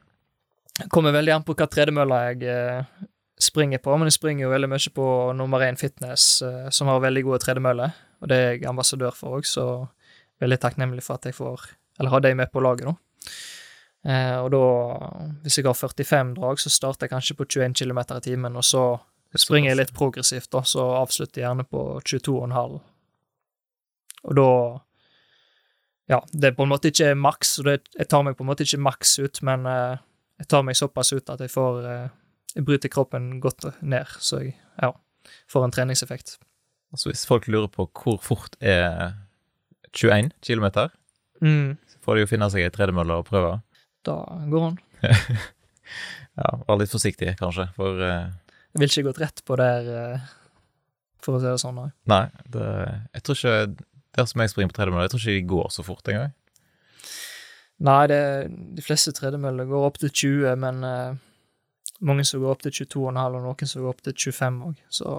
[0.92, 3.06] Kommer veldig an på hva tredemølla jeg eh,
[3.40, 5.06] springer på, men jeg springer jo veldig mye på
[5.38, 9.40] nummer én fitness, eh, som har veldig gode tredemøller, og det er jeg ambassadør for
[9.40, 9.66] òg, så
[10.44, 11.70] veldig takknemlig for at jeg får
[12.00, 12.96] Eller har de med på laget nå.
[14.10, 14.62] Eh, og da,
[15.44, 18.66] hvis jeg har 45 drag, så starter jeg kanskje på 21 km i timen, og
[18.66, 18.86] så
[19.38, 22.80] springer jeg litt progressivt, da, så avslutter jeg gjerne på 22,5.
[24.24, 24.50] Og da
[26.12, 28.50] Ja, det er på en måte ikke maks, og det, jeg tar meg på en
[28.50, 29.96] måte ikke maks ut, men uh,
[30.42, 32.10] jeg tar meg såpass ut at jeg får uh,
[32.58, 34.92] Jeg bryter kroppen godt ned, så jeg ja,
[35.48, 36.36] får en treningseffekt.
[36.92, 39.14] Altså Hvis folk lurer på hvor fort er
[39.96, 40.90] 21 km,
[41.42, 43.56] Mm, så får de jo finne seg ei tredemølle og prøve.
[44.06, 44.20] da
[44.52, 44.76] går han.
[46.38, 48.30] Ja, Vær litt forsiktig, kanskje, for uh...
[48.72, 49.90] jeg ville ikke gått rett på der,
[51.20, 51.80] for å si det sånn.
[51.82, 52.22] Nei, Nei,
[52.54, 52.68] det,
[53.18, 53.56] jeg tror ikke
[54.18, 56.34] Der som jeg springer på tredemølle, jeg tror ikke de går så fort engang.
[57.82, 58.24] nei det,
[58.78, 61.16] de fleste tredemøller går opp til 20, men uh,
[62.02, 64.84] mange som går opp til 22,5, og noen som går opp til 25 òg.
[64.90, 65.16] Så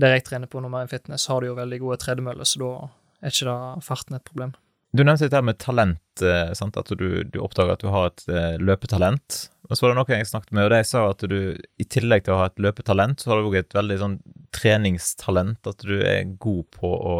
[0.00, 2.72] der jeg trener på Nummer 1 Fitness, har de jo veldig gode tredemøller, så da
[3.20, 4.54] er ikke da farten et problem.
[4.90, 6.76] Du nevnte dette med talent, eh, sant?
[6.76, 9.36] at du, du oppdager at du har et eh, løpetalent.
[9.68, 12.24] Men så var det noen jeg snakket med, og de sa at du i tillegg
[12.26, 14.16] til å ha et løpetalent, så har du òg et veldig sånn
[14.56, 15.60] treningstalent.
[15.70, 17.14] At du er god på å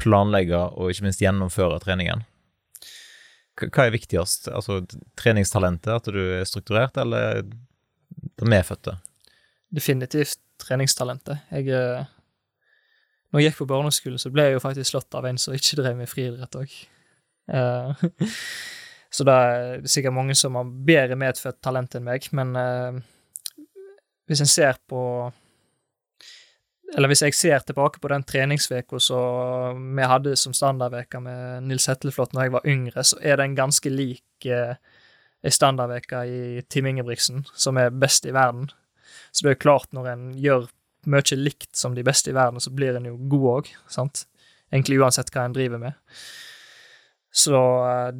[0.00, 2.24] planlegge og ikke minst gjennomføre treningen.
[3.60, 4.48] Hva er viktigst?
[4.54, 4.80] Altså
[5.20, 8.96] treningstalentet, at du er strukturert, eller det medfødte?
[9.70, 11.44] Definitivt treningstalentet.
[11.52, 12.08] Jeg eh,
[13.30, 15.78] Når jeg gikk på barneskolen, så ble jeg jo faktisk slått av en som ikke
[15.78, 16.72] drev med friidrett òg.
[19.14, 22.98] så det er sikkert mange som har bedre medfødt talent enn meg, men eh,
[24.30, 25.00] hvis en ser på
[26.96, 31.86] Eller hvis jeg ser tilbake på den treningsveka som vi hadde som standardveke med Nils
[31.90, 34.74] Hetleflot når jeg var yngre, så er den ganske lik eh,
[35.40, 38.68] ei standardveke i Team Ingebrigtsen, som er best i verden.
[39.30, 40.66] Så det er klart, når en gjør
[41.10, 44.26] mye likt som de beste i verden, så blir en jo god òg, sant?
[44.72, 45.96] Egentlig uansett hva en driver med.
[47.30, 47.54] Så
[47.86, 48.10] eh,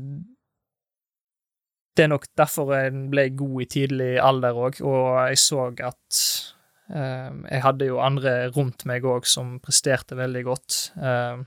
[1.97, 6.23] det er nok derfor en ble god i tidlig alder òg, og jeg så at
[6.23, 6.57] eh,
[6.91, 10.79] Jeg hadde jo andre rundt meg òg som presterte veldig godt.
[10.99, 11.43] Eh,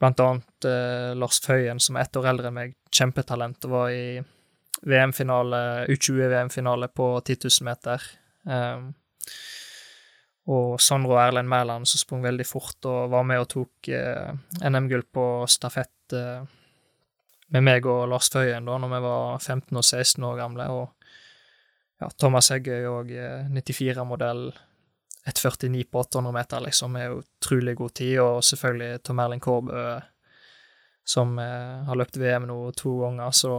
[0.00, 3.94] blant annet eh, Lars Føyen, som er ett år eldre enn meg, kjempetalent, og var
[3.94, 4.20] i
[4.88, 5.60] VM-finale,
[5.92, 8.04] U20-VM-finale på 10 000 meter.
[8.48, 8.86] Um,
[10.50, 14.32] og Sondre og Erlend Mæland som sprang veldig fort og var med og tok uh,
[14.64, 16.40] NM-gull på stafett uh,
[17.52, 20.70] med meg og Lars Føyen da når vi var 15 og 16 år gamle.
[20.72, 20.99] Og
[22.00, 24.48] ja, Thomas Heggøy og uh, 94-modell
[25.30, 28.14] 1,49 på 800 meter, liksom, er utrolig god tid.
[28.24, 29.84] Og selvfølgelig Tom Erling Kårbø,
[31.04, 33.34] som har løpt VM nå to ganger.
[33.36, 33.52] Så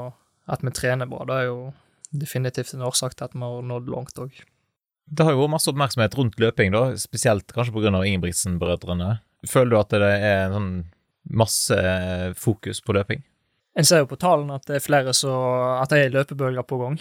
[0.50, 1.60] at vi trener bra, det er jo
[2.12, 4.42] definitivt en årsak til at vi har nådd langt òg.
[5.12, 7.92] Det har jo vært masse oppmerksomhet rundt løping, da, spesielt kanskje pga.
[8.00, 9.18] Ingebrigtsen-brødrene.
[9.50, 10.74] Føler du at det er en sånn
[11.42, 11.78] masse
[12.40, 13.24] fokus på løping?
[13.78, 15.34] En ser jo på tallene at det er flere så
[15.80, 17.00] at det er løpebølger på gang.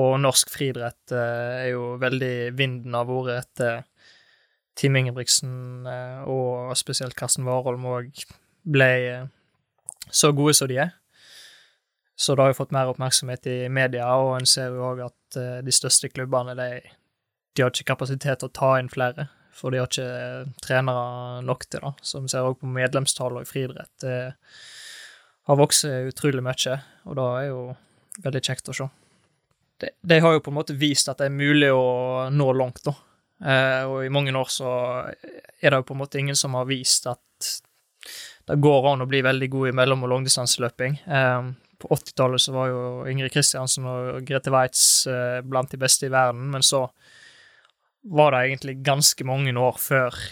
[0.00, 3.82] Og norsk friidrett er jo veldig vinden av ordet etter
[4.78, 5.84] Team Ingebrigtsen
[6.32, 8.22] og spesielt Karsten Warholm òg
[8.64, 8.92] ble
[10.08, 10.94] så gode som de er.
[12.16, 15.38] Så det har jo fått mer oppmerksomhet i media, og en ser jo òg at
[15.66, 16.70] de største klubbene de
[17.52, 21.66] de har ikke kapasitet til å ta inn flere, for de har ikke trenere nok
[21.68, 21.92] til det.
[22.00, 23.92] Så vi ser også på medlemstall og i friidrett.
[24.00, 24.32] Det
[25.50, 27.60] har vokst utrolig mye, og det er jo
[28.24, 28.88] veldig kjekt å se.
[30.00, 32.94] De, har jo på en måte vist at det er mulig å nå langt, da.
[33.42, 34.70] Eh, og i mange år så
[35.10, 37.48] er det jo på en måte ingen som har vist at
[38.46, 41.00] det går an å bli veldig god i mellom- og langdistanseløping.
[41.06, 41.48] Eh,
[41.82, 46.12] på 80-tallet så var jo Ingrid Kristiansen og Grete Waitz eh, blant de beste i
[46.12, 46.86] verden, men så
[48.02, 50.22] var det egentlig ganske mange år før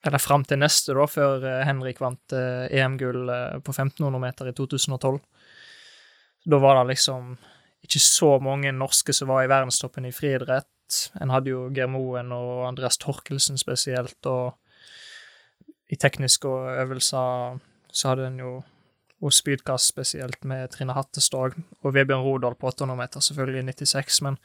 [0.00, 3.26] Eller fram til neste, da, før Henrik vant EM-gull
[3.60, 5.18] på 1500 meter i 2012.
[6.48, 7.34] Da var det liksom
[7.84, 10.68] ikke så mange norske som var i verdenstoppen i friidrett.
[11.22, 14.56] En hadde jo Geir Moen og Andreas Torkelsen spesielt, og
[15.90, 16.50] i tekniske
[16.82, 17.58] øvelser
[17.90, 18.52] så hadde en jo
[19.20, 24.22] og spydkast spesielt med Trine Hattestad og Vebjørn Rodal på 800 meter, selvfølgelig i 96,
[24.24, 24.38] men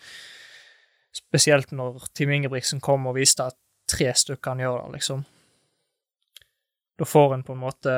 [1.15, 3.55] Spesielt når Team Ingebrigtsen kom og viste at
[3.87, 5.23] tre stykker kan gjøre det, liksom.
[6.99, 7.93] Da får en på en måte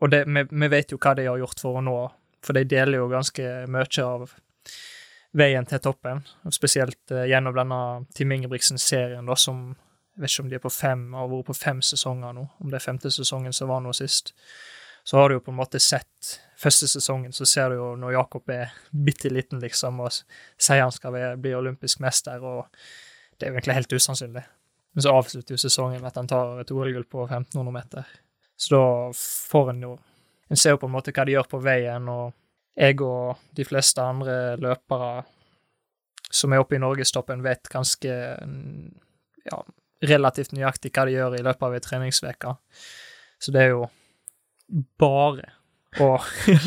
[0.00, 1.94] Og det, vi, vi, vet jo hva de har gjort for å nå,
[2.44, 4.30] for de deler jo ganske mye av
[5.38, 6.22] veien til toppen.
[6.54, 7.82] Spesielt uh, gjennom denne
[8.16, 9.70] Tim Ingebrigtsen-serien, da, som
[10.18, 12.70] jeg vet ikke om de er på fem, har vært på fem sesonger nå, om
[12.72, 14.32] det er femte sesongen som var nå sist.
[15.06, 18.16] Så har du jo på en måte sett første sesongen, så ser du jo når
[18.16, 20.10] Jakob er bitte liten, liksom, og
[20.58, 22.66] sier han skal bli olympisk mester, og
[23.38, 24.42] det er jo egentlig helt usannsynlig.
[24.98, 28.10] Men så avslutter jo sesongen med at han tar et OL-gull på 1500 meter.
[28.58, 29.94] Så da får en jo
[30.48, 32.32] En ser jo på en måte hva de gjør på veien, og
[32.78, 35.10] jeg og de fleste andre løpere
[36.30, 38.08] som er oppe i norgestoppen, vet ganske
[39.48, 39.60] ja,
[40.04, 42.56] relativt nøyaktig hva de gjør i løpet av ei treningsuke.
[43.40, 43.86] Så det er jo
[45.00, 45.54] bare
[45.98, 46.10] å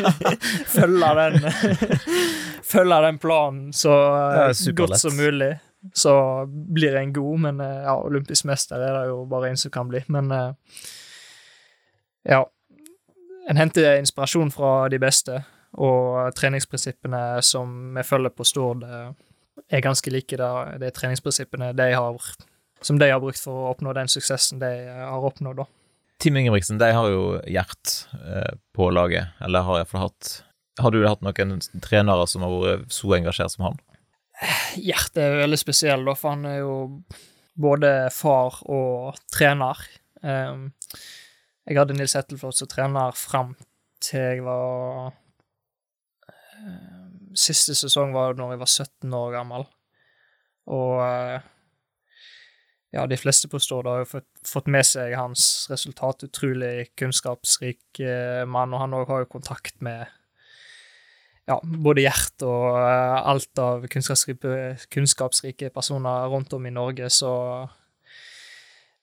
[0.76, 1.44] følge den
[2.72, 3.94] følge den planen så
[4.76, 5.54] godt som mulig.
[5.98, 6.14] Så
[6.46, 9.90] blir en god, men eh, ja, olympisk mester er det jo bare en som kan
[9.90, 10.04] bli.
[10.14, 10.52] Men eh,
[12.30, 12.44] ja.
[13.52, 15.42] En henter inspirasjon fra de beste,
[15.76, 20.50] og treningsprinsippene som vi følger på Stord, er ganske like de,
[20.80, 22.30] de treningsprinsippene de har,
[22.82, 25.60] som de har brukt for å oppnå den suksessen de har oppnådd.
[25.64, 25.68] da.
[26.22, 30.32] Team Ingebrigtsen de har jo Gjert eh, på laget, eller har iallfall hatt
[30.80, 33.82] Har du hatt noen trenere som har vært så engasjert som han?
[34.80, 36.76] Gjert er veldig spesiell, da, for han er jo
[37.60, 39.82] både far og trener.
[40.24, 40.72] Um,
[41.70, 43.54] jeg hadde Nils Hettelflot som trener fram
[44.02, 45.12] til jeg var
[46.58, 49.64] um, Siste sesong var når jeg var 17 år gammel.
[50.74, 51.38] Og uh,
[52.92, 56.26] ja, de fleste på Stord har jo fått, med seg hans resultat.
[56.28, 60.04] Utrolig kunnskapsrik uh, mann, og han òg har jo kontakt med
[61.48, 64.58] ja, både Gjert og alt av kunnskapsrike,
[64.92, 67.32] kunnskapsrike, personer rundt om i Norge, så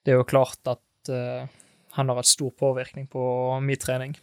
[0.05, 1.11] det er jo klart at
[1.99, 3.21] han har hatt stor påvirkning på
[3.63, 4.15] min trening.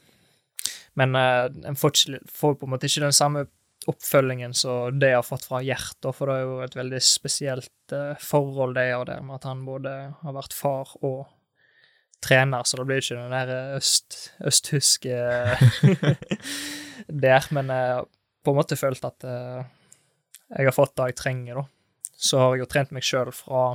[0.98, 3.46] Men eh, en får, får, på en måte ikke den samme
[3.86, 7.94] oppfølgingen som det jeg har fått fra Gjert, for det er jo et veldig spesielt
[8.18, 9.92] forhold det er der, med at han både
[10.24, 11.28] har vært far og
[12.24, 15.20] trener, så det blir ikke den der øst, østtyske
[17.26, 17.46] der.
[17.54, 18.02] Men jeg
[18.42, 21.66] på en måte følt at jeg har fått det jeg trenger, da.
[22.16, 23.68] Så har jeg jo trent meg sjøl fra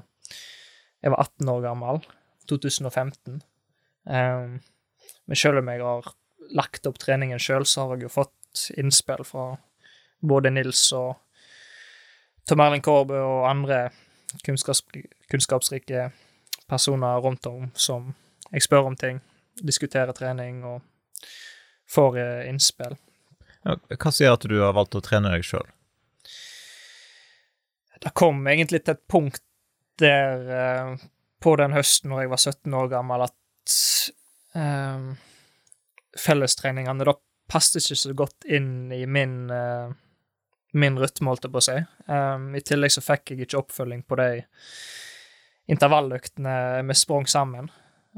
[1.02, 2.04] jeg var 18 år gammel,
[2.49, 3.39] 2015.
[4.06, 4.60] Um,
[5.26, 6.14] men selv om jeg har
[6.58, 9.54] lagt opp treningen sjøl, så har jeg jo fått innspill fra
[10.22, 11.16] både Nils og
[12.47, 13.86] Tom Erling Kårbø og andre
[14.45, 14.84] kunnskaps
[15.32, 16.10] kunnskapsrike
[16.68, 18.14] personer rundt om som
[18.52, 19.22] jeg spør om ting,
[19.64, 20.82] diskuterer trening og
[21.91, 22.97] får eh, innspill.
[23.64, 25.68] Hva sier at du har valgt å trene deg sjøl?
[28.02, 29.43] Det kom egentlig til et punkt
[30.02, 30.95] der uh,
[31.43, 33.36] på den høsten når jeg var 17 år gammel, at
[34.55, 35.12] uh,
[36.18, 37.16] fellestreningene da
[37.51, 39.91] passet ikke så godt inn i min, eh,
[40.80, 41.78] min rytme, holdt jeg på å si.
[42.07, 44.30] Um, I tillegg så fikk jeg ikke oppfølging på de
[45.72, 46.53] intervalløktene
[46.88, 47.68] vi sprang sammen,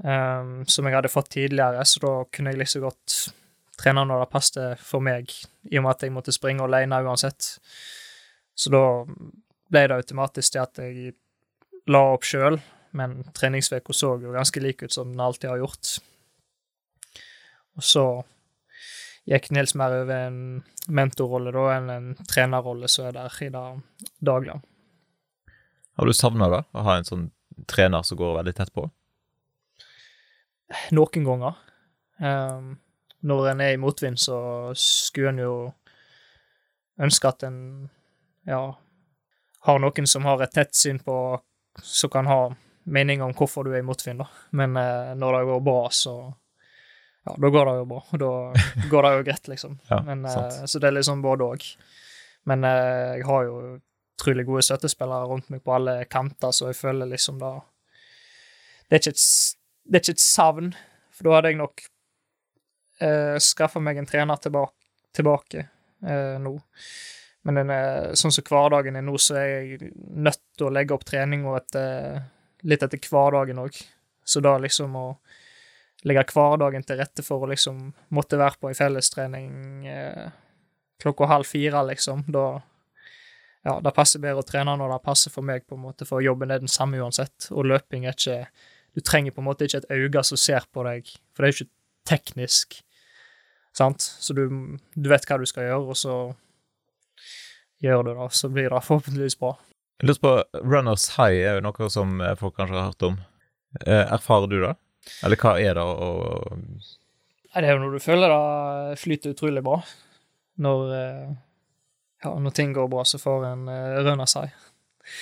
[0.04, 3.18] um, som jeg hadde fått tidligere, så da kunne jeg liksom godt
[3.82, 5.34] trene når det passet for meg,
[5.72, 7.56] i og med at jeg måtte springe alene uansett.
[8.54, 8.86] Så da
[9.74, 11.16] ble det automatisk til at jeg
[11.90, 12.62] la opp sjøl,
[12.94, 15.98] men treningsuka så jo ganske lik ut som den alltid har gjort.
[17.78, 18.06] Og så
[19.30, 20.40] gikk Nils mer over en
[20.88, 23.66] mentorrolle da enn en trenerrolle som er der i det
[24.20, 24.60] daglige.
[25.98, 27.28] Har du savna det, å ha en sånn
[27.70, 28.88] trener som går veldig tett på?
[30.96, 31.60] Noen ganger.
[32.18, 32.74] Um,
[33.24, 34.38] når en er i motvind, så
[34.78, 35.56] skulle en jo
[37.02, 37.60] ønske at en
[38.50, 38.62] ja,
[39.64, 41.16] har noen som har et tett syn på
[41.82, 42.54] Som kan ha
[42.84, 44.28] mening om hvorfor du er imot Finn, da.
[44.52, 46.16] Men eh, når det går bra, så
[47.24, 48.02] Ja, da går det jo bra.
[48.20, 48.32] Da
[48.92, 49.80] går det jo greit, liksom.
[49.90, 51.68] ja, Men, eh, så det er liksom både òg.
[52.50, 53.60] Men eh, jeg har jo
[54.24, 57.56] utrolig gode støttespillere rundt meg på alle kanter, så jeg føler liksom da
[58.90, 59.24] Det er ikke et,
[59.88, 60.74] det er ikke et savn,
[61.14, 61.86] for da hadde jeg nok
[63.02, 64.76] eh, skaffa meg en trener tilbake,
[65.16, 66.54] tilbake eh, nå.
[67.44, 70.96] Men den er, sånn som hverdagen er nå, så er jeg nødt til å legge
[70.96, 72.22] opp trening etter,
[72.68, 73.78] litt etter hverdagen òg.
[74.26, 75.08] Så da liksom å
[76.08, 80.30] legge hverdagen til rette for å liksom måtte være på ei fellestrening eh,
[81.04, 82.62] klokka halv fire, liksom, da
[83.64, 86.24] ja, det passer bedre å trene når det passer for meg, på en måte, for
[86.24, 87.48] jobben er den samme uansett.
[87.52, 88.46] Og løping er ikke
[88.94, 91.54] Du trenger på en måte ikke et øye som ser på deg, for det er
[91.54, 91.72] jo ikke
[92.06, 92.76] teknisk.
[93.74, 94.04] Sant?
[94.06, 94.44] Så du,
[94.94, 96.18] du, vet hva du skal gjøre, og så
[97.82, 99.56] gjør du det, så blir det forhåpentligvis bra.
[100.02, 100.34] Jeg lurer på,
[100.66, 103.20] Runners high er jo noe som folk kanskje har hørt om.
[103.86, 104.74] Eh, erfarer du det?
[105.26, 105.84] Eller hva er det?
[105.84, 106.84] Og...
[107.54, 109.80] Det er jo når du føler det flyter utrolig bra.
[110.64, 111.32] Når, eh,
[112.26, 113.70] ja, når ting går bra, så får en
[114.08, 114.54] runners high.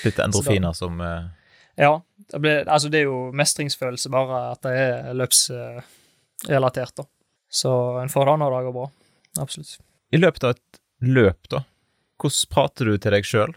[0.05, 0.99] Litt endorfiner som.
[1.80, 1.93] Ja.
[2.32, 7.07] Det, ble, altså det er jo mestringsfølelse, bare at det er løpsrelatert, da.
[7.51, 8.86] Så en får det når det går bra.
[9.41, 9.80] Absolutt.
[10.11, 11.63] I løpet av et løp, da,
[12.22, 13.55] hvordan prater du til deg sjøl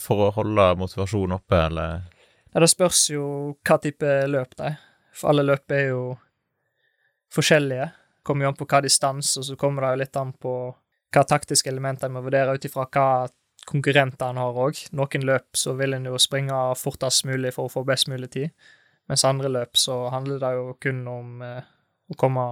[0.00, 2.02] for å holde motivasjonen oppe, eller?
[2.52, 3.26] Ja, Det spørs jo
[3.66, 4.80] hva type løp det er.
[5.14, 6.02] For alle løp er jo
[7.34, 7.88] forskjellige.
[8.24, 10.54] Kommer jo an på hva distanse, og så kommer det jo litt an på
[11.14, 13.08] hva taktiske elementer en må vurdere ut ifra hva
[13.68, 14.80] konkurrentene har òg.
[14.96, 18.54] Noen løp så vil en jo springe fortest mulig for å få best mulig tid,
[19.08, 21.66] mens andre løp så handler det jo kun om eh,
[22.10, 22.46] å komme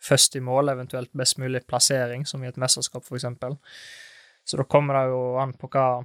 [0.00, 3.26] først i mål, eventuelt best mulig plassering, som i et mesterskap, f.eks.
[4.48, 6.02] Så da kommer det jo an på hva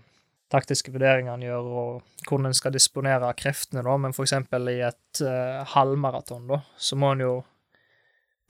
[0.52, 3.98] taktiske vurderinger en gjør, og hvordan en skal disponere kreftene, da.
[4.02, 4.36] Men f.eks.
[4.36, 7.36] i et uh, halvmaraton, da, så må en jo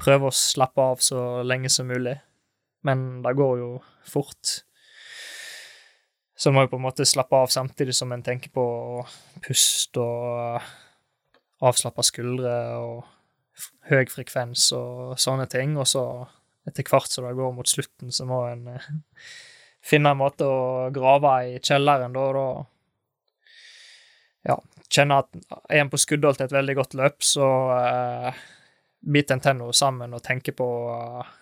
[0.02, 2.18] prøve å slappe av så lenge som mulig.
[2.86, 3.70] Men det går jo
[4.06, 4.60] fort.
[6.36, 8.66] Så en må jo på en måte slappe av samtidig som en tenker på
[9.46, 10.60] pust og
[11.66, 13.06] avslappa skuldre og
[13.89, 15.78] høy frekvens og sånne ting.
[15.80, 16.04] Og så
[16.68, 18.89] etter hvert som det går mot slutten, så må en eh,
[19.86, 22.25] finne en måte å grave i kjelleren, da.
[22.36, 22.47] Da
[24.45, 24.59] ja,
[24.89, 25.31] kjenne at
[25.69, 28.43] er en på skuddhold til et veldig godt løp, så eh,
[29.05, 31.33] biter en tenna sammen og tenker på uh,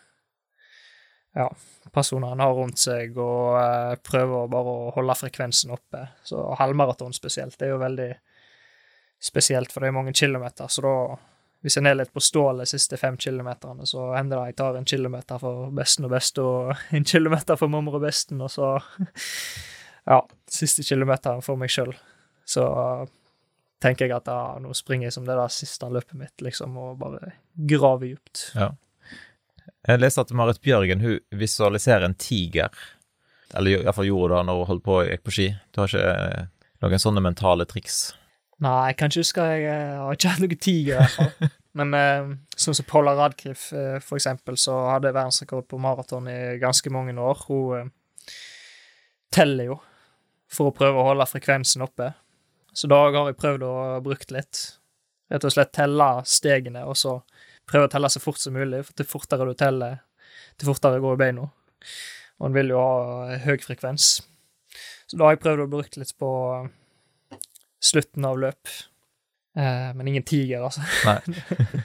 [1.35, 1.47] ja,
[1.95, 6.05] personer en har rundt seg, og uh, prøver bare å holde frekvensen oppe.
[6.27, 8.09] Så halvmaraton spesielt det er jo veldig
[9.23, 10.67] spesielt, for det er mange kilometer.
[10.67, 10.95] Så da,
[11.63, 14.87] hvis en er litt på stålet siste fem kilometerne, så hender det jeg tar en
[14.87, 18.73] kilometer for besten og beste, og en kilometer for mormor og besten, og så
[20.11, 20.19] ja,
[20.51, 21.93] siste kilometeren for meg sjøl.
[22.43, 22.65] Så
[23.83, 26.97] tenker jeg at ja, nå springer jeg som det der siste løpet mitt, liksom, og
[26.99, 28.49] bare graver dypt.
[28.59, 28.73] Ja.
[29.87, 32.71] Jeg leste at Marit Bjørgen hun visualiserer en tiger.
[33.55, 35.47] Eller iallfall gjorde det når hun holdt på og gikk på ski.
[35.71, 36.51] Du har ikke eh,
[36.83, 38.13] noen sånne mentale triks?
[38.61, 41.53] Nei, jeg kan ikke huske jeg, jeg har ikke hatt noen tiger, i hvert fall.
[41.79, 46.37] Men eh, sånn som Paula Radcliffe, eh, for eksempel, så hadde verdensrekord på maraton i
[46.61, 47.41] ganske mange år.
[47.47, 48.35] Hun eh,
[49.33, 49.79] teller jo
[50.53, 52.11] for å prøve å holde frekvensen oppe.
[52.77, 53.73] Så da har jeg prøvd å
[54.05, 54.61] bruke litt.
[55.33, 57.17] Rett og slett telle stegene, og så
[57.69, 58.83] prøve å telle så fort som mulig.
[58.85, 60.03] For til fortere du teller,
[60.61, 61.49] til fortere går beina.
[62.37, 64.15] Og en vil jo ha høy frekvens.
[65.09, 66.29] Så da har jeg prøvd å bruke litt på
[67.83, 68.71] slutten av løp.
[69.57, 70.81] Eh, men ingen tiger, altså.
[71.05, 71.83] Nei.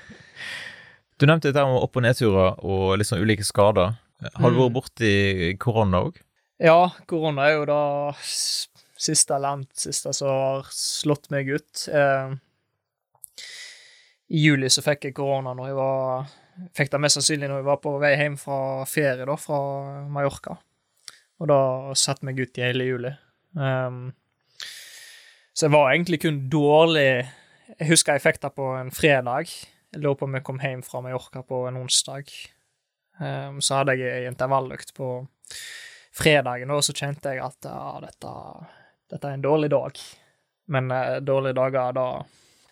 [1.19, 3.97] Du nevnte dette med opp- og nedturer og litt sånn ulike skader.
[4.39, 5.13] Har du vært borti
[5.59, 6.21] korona òg?
[6.63, 7.81] Ja, korona er jo da
[8.99, 11.85] siste eller annet siste som har slått meg ut.
[11.91, 12.35] Eh,
[14.29, 16.35] I juli så fikk jeg korona når jeg var
[16.75, 19.59] Fikk det mest sannsynlig når jeg var på vei hjem fra ferie, da, fra
[20.11, 20.57] Mallorca.
[21.39, 21.59] Og da
[21.95, 23.13] satte meg ut i hele juli.
[23.55, 24.09] Um,
[25.59, 27.09] så jeg var egentlig kun dårlig
[27.81, 29.51] Jeg husker jeg fikk det på en fredag.
[29.91, 32.31] Jeg lurer på om jeg kom hjem fra Mallorca på en onsdag.
[33.19, 35.09] Um, så hadde jeg ei intervalløkt på
[36.15, 38.33] fredagen, og så kjente jeg at ja, dette
[39.11, 39.99] dette er en dårlig dag.
[40.71, 42.07] Men uh, dårlige dager, da,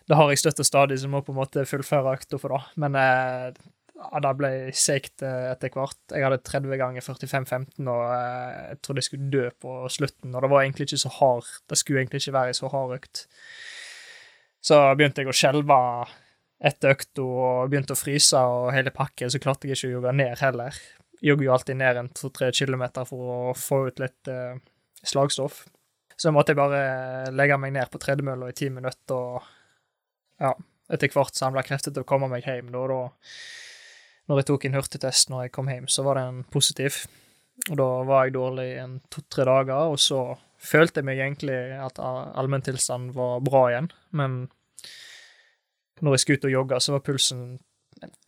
[0.07, 2.63] da har jeg støtte stadig, så må på en måte fullføre økta for det.
[2.79, 3.51] Men uh,
[3.97, 5.99] ja, det ble seigt uh, etter hvert.
[6.13, 10.35] Jeg hadde 30 ganger 45-15, og jeg trodde jeg skulle dø på slutten.
[10.35, 11.49] Og det var egentlig ikke så hard.
[11.69, 13.25] Det skulle egentlig ikke være så hard økt.
[14.67, 15.81] Så begynte jeg å skjelve
[16.67, 20.13] etter økta og begynte å fryse og hele pakken, så klarte jeg ikke å jogge
[20.17, 20.79] ned heller.
[21.17, 24.31] Jeg jogger jo alltid ned en to-tre kilometer for å få ut litt
[25.05, 25.61] slagstoff.
[26.17, 29.45] Så måtte jeg bare legge meg ned på tredemølla i ti minutter og
[30.41, 30.51] ja,
[30.89, 32.71] etter hvert samla krefter til å komme meg hjem.
[32.73, 33.01] Da, da
[34.27, 37.05] når jeg tok en hurtigtest når jeg kom hjem, så var den positiv.
[37.71, 40.21] Og da var jeg dårlig en to-tre dager, og så
[40.61, 43.89] følte jeg meg egentlig at allmenntilstanden var bra igjen.
[44.11, 44.37] Men
[46.01, 47.43] når jeg skulle ut og jogge, så var pulsen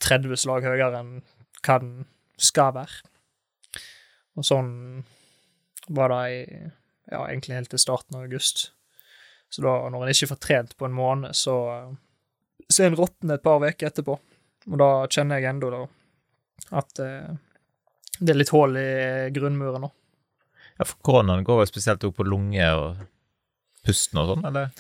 [0.02, 1.14] 30 slag høyere enn
[1.62, 1.94] hva den
[2.40, 3.02] skal være.
[4.40, 4.72] Og sånn
[5.90, 6.22] var det
[7.10, 8.70] ja, egentlig helt til starten av august.
[9.50, 11.56] Så da, når en ikke får trent på en måned, så,
[12.70, 14.20] så er en råtten et par uker etterpå.
[14.70, 15.84] Og da kjenner jeg da
[16.80, 17.30] at eh,
[18.20, 18.90] det er litt hull i
[19.34, 19.92] grunnmuren nå.
[20.80, 23.00] Ja, for koronaen går vel spesielt opp på lunge og
[23.86, 24.72] pusten og sånn, eller?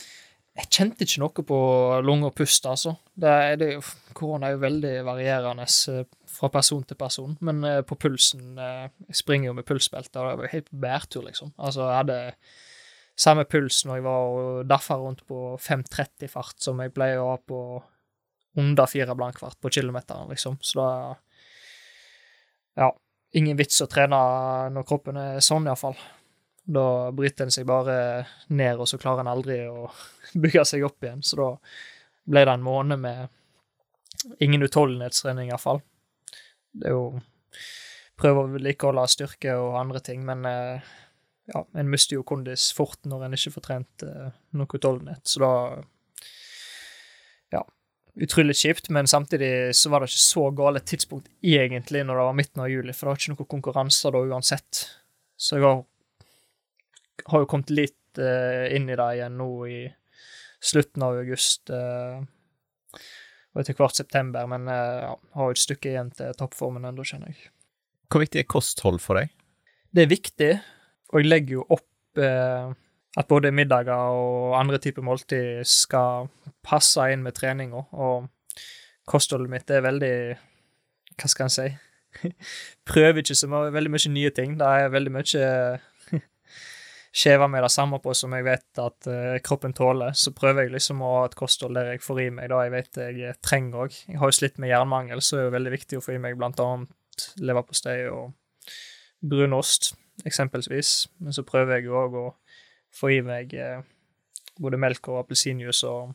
[0.60, 1.60] Jeg kjente ikke noe på
[2.04, 2.94] lunge og pust, altså.
[3.16, 3.70] Det, det,
[4.18, 8.88] korona er jo veldig varierende eh, fra person til person, men uh, på pulsen uh,
[9.08, 11.54] Jeg springer jo med pulsbelte, og det var jo helt på bærtur, liksom.
[11.58, 12.20] Altså, jeg hadde
[13.20, 17.34] samme puls når jeg var og daffa rundt på 5.30 fart, som jeg pleier å
[17.34, 17.62] ha på
[18.58, 20.58] under fire blankvart på kilometeren, liksom.
[20.62, 20.90] Så da
[22.80, 22.94] Ja,
[23.36, 24.18] ingen vits å trene
[24.72, 25.98] når kroppen er sånn, iallfall.
[26.64, 29.90] Da bryter en seg bare ned, og så klarer en aldri å
[30.44, 31.24] bygge seg opp igjen.
[31.26, 31.50] Så da
[32.30, 35.82] ble det en måned med ingen utholdenhetstrening, iallfall
[36.72, 37.20] det er jo
[38.20, 40.88] Prøve å vedlikeholde styrke og andre ting, men eh,
[41.54, 45.40] ja, en mister jo kondis fort når en ikke får trent eh, noe utholdenhet, så
[45.40, 45.52] da
[48.24, 52.38] utrolig kjipt, men samtidig så var det ikke så gale tidspunkt egentlig når det var
[52.38, 54.82] midten av juli, for det var ikke noen konkurranser da uansett.
[55.40, 55.84] Så jeg har,
[57.32, 59.80] har jo kommet litt uh, inn i det igjen nå i
[60.60, 61.72] slutten av august.
[61.72, 62.20] uh,
[63.50, 67.06] og etter hvert september, men uh, ja, har jo et stykke igjen til toppformen ennå,
[67.08, 67.50] kjenner jeg.
[68.10, 69.32] Hvor viktig er kosthold for deg?
[69.96, 70.52] Det er viktig,
[71.10, 71.86] og jeg legger jo opp
[73.20, 76.30] at både middager og andre typer måltid skal
[76.64, 78.30] passe inn med treninga, og
[79.10, 80.16] kostholdet mitt er veldig
[81.20, 81.68] Hva skal en si?
[82.90, 84.54] Prøver ikke så veldig mye nye ting.
[84.60, 85.50] Det er veldig mye
[87.20, 90.76] skjever med det samme på som jeg vet at uh, kroppen tåler, så prøver jeg
[90.78, 93.86] liksom å ha et kosthold der jeg får i meg det jeg vet jeg trenger
[93.86, 93.98] òg.
[94.08, 96.22] Jeg har jo slitt med jernmangel, så er det jo veldig viktig å få i
[96.22, 98.32] meg blant annet leverpostei og
[99.20, 99.92] brunost,
[100.24, 101.10] eksempelvis.
[101.20, 102.28] Men så prøver jeg jo òg å
[102.96, 103.82] få i meg uh,
[104.60, 106.14] både melk og appelsinjuice, og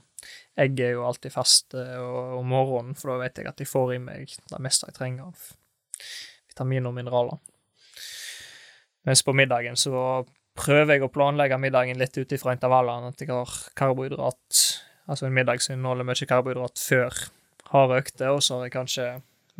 [0.60, 3.96] egg er jo alltid fast uh, om morgenen, for da vet jeg at jeg får
[3.96, 5.50] i meg det meste jeg trenger av
[6.50, 7.42] vitaminer og mineraler.
[9.04, 13.32] Mens på middagen så prøver jeg å planlegge middagen litt ut ifra intervallene, at jeg
[13.32, 14.60] har karbohydrat,
[15.10, 17.24] altså en middag som inneholder mye karbohydrat før
[17.72, 19.08] harde økter, og så har jeg kanskje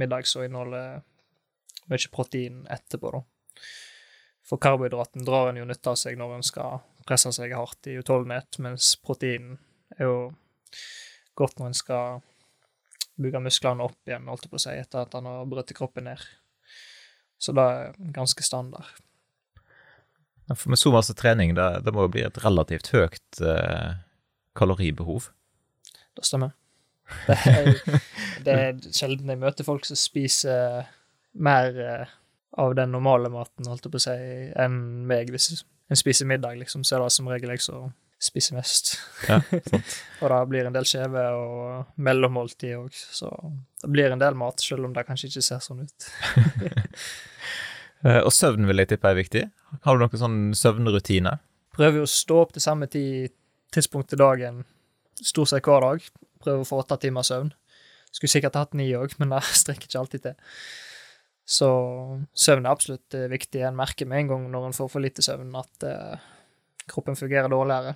[0.01, 1.03] middag som inneholder
[1.91, 3.25] mye protein etterpå, da.
[4.45, 7.99] For karbohydraten drar en jo nytte av seg når en skal presse seg hardt i
[8.01, 9.59] utholdenhet, mens proteinen
[9.99, 10.17] er jo
[11.39, 12.23] godt når en skal
[13.21, 16.09] bygge musklene opp igjen, holdt jeg på å si, etter at han har brutt kroppen
[16.09, 16.23] ned.
[17.39, 18.89] Så det er ganske standard.
[20.53, 23.95] For med så masse trening, det, det må jo bli et relativt høyt eh,
[24.59, 25.31] kaloribehov?
[26.15, 26.55] Det stemmer.
[27.29, 27.67] Det er,
[28.47, 30.87] det er sjelden jeg møter folk som spiser
[31.37, 32.13] mer eh,
[32.57, 34.15] av den normale maten, holdt jeg på å si,
[34.65, 34.79] enn
[35.09, 35.29] meg.
[35.35, 35.51] Hvis
[35.91, 37.93] en spiser middag, liksom, så er det som regel jeg som
[38.25, 38.95] spiser mest.
[39.29, 39.41] Ja,
[40.23, 43.31] og det blir en del skjeve og mellommåltid òg, så
[43.83, 46.11] det blir en del mat, selv om det kanskje ikke ser sånn ut.
[48.05, 49.41] Eh, og søvn vil jeg tippe er viktig.
[49.87, 51.31] Har du noen sånn søvnrutine?
[51.73, 53.33] Prøver å stå opp til samme tid,
[53.73, 54.59] tidspunkt i dagen
[55.23, 56.09] stort sett hver dag.
[56.45, 57.53] Prøver å få åtte timer søvn.
[58.15, 60.37] Skulle sikkert hatt ni òg, men det strekker ikke alltid til.
[61.45, 61.69] Så
[62.33, 63.61] søvn er absolutt eh, viktig.
[63.65, 66.23] En merker med en gang når en får for lite søvn, at eh,
[66.91, 67.95] kroppen fungerer dårligere.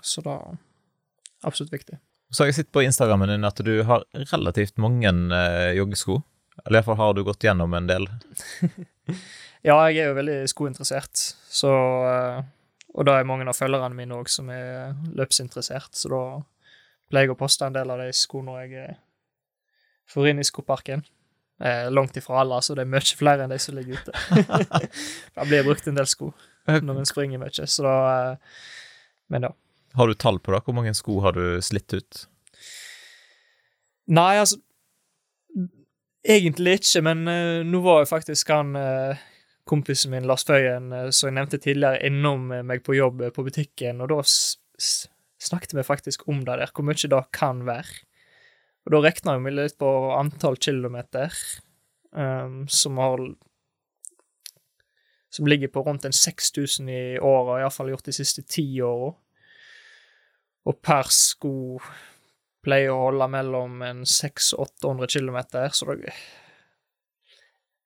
[0.00, 0.56] Så er
[1.44, 2.00] absolutt viktig.
[2.30, 6.20] Så har jeg sett på Instagrammen din at du har relativt mange eh, joggesko.
[6.64, 8.08] Eller iallfall har du gått gjennom en del.
[9.60, 11.20] Ja, jeg er jo veldig skointeressert,
[11.52, 11.70] så
[12.08, 12.38] eh,
[12.96, 16.22] Og da er mange av følgerne mine òg som er løpsinteressert, så da
[17.12, 18.96] pleier jeg å poste en del av de skoene jeg eh,
[20.10, 21.04] får inn i skoparken.
[21.60, 24.14] Eh, langt ifra alle, så det er mye flere enn de som ligger ute.
[25.36, 26.30] det blir brukt en del sko
[26.70, 28.62] når en springer mye, så da eh,
[29.30, 29.50] Men ja.
[29.98, 30.62] Har du tall på det?
[30.64, 32.24] Hvor mange sko har du slitt ut?
[34.10, 34.60] Nei, altså
[36.20, 39.20] Egentlig ikke, men eh, nå var jo faktisk han eh,
[39.70, 43.32] kompisen min, Lars Føyen, eh, som jeg nevnte tidligere, innom eh, meg på jobb eh,
[43.32, 44.18] på butikken, og da
[45.40, 48.02] snakket vi faktisk om det der, hvor mye det kan være.
[48.90, 49.88] Og da regna vi litt på
[50.18, 51.30] antall kilometer
[52.10, 53.22] um, som har
[55.30, 59.12] Som ligger på rundt en 6000 i året, iallfall gjort de siste ti åra.
[60.66, 61.78] Og per sko
[62.66, 66.10] pleier å holde mellom en 600 og 800 kilometer, så da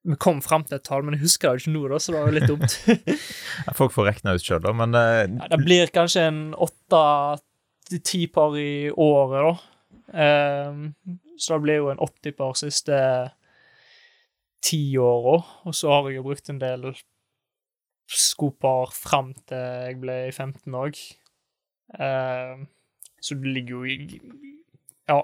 [0.09, 2.13] Vi kom fram til et tall, men jeg husker det jo ikke nå, da, så
[2.13, 2.75] det var jo litt dumt.
[3.79, 5.21] Folk får rekna ut sjøl, da, men uh...
[5.29, 7.05] Ja, det blir kanskje en åtte
[7.93, 9.74] til ti par i året, da.
[10.13, 10.95] Ehm,
[11.39, 12.99] så det blir jo en 80 par siste
[14.65, 15.39] ti åra.
[15.65, 16.91] Og så har jeg jo brukt en del
[18.11, 20.99] skopar fram til jeg ble 15 òg.
[23.25, 24.21] så det ligger jo i
[25.09, 25.21] ja,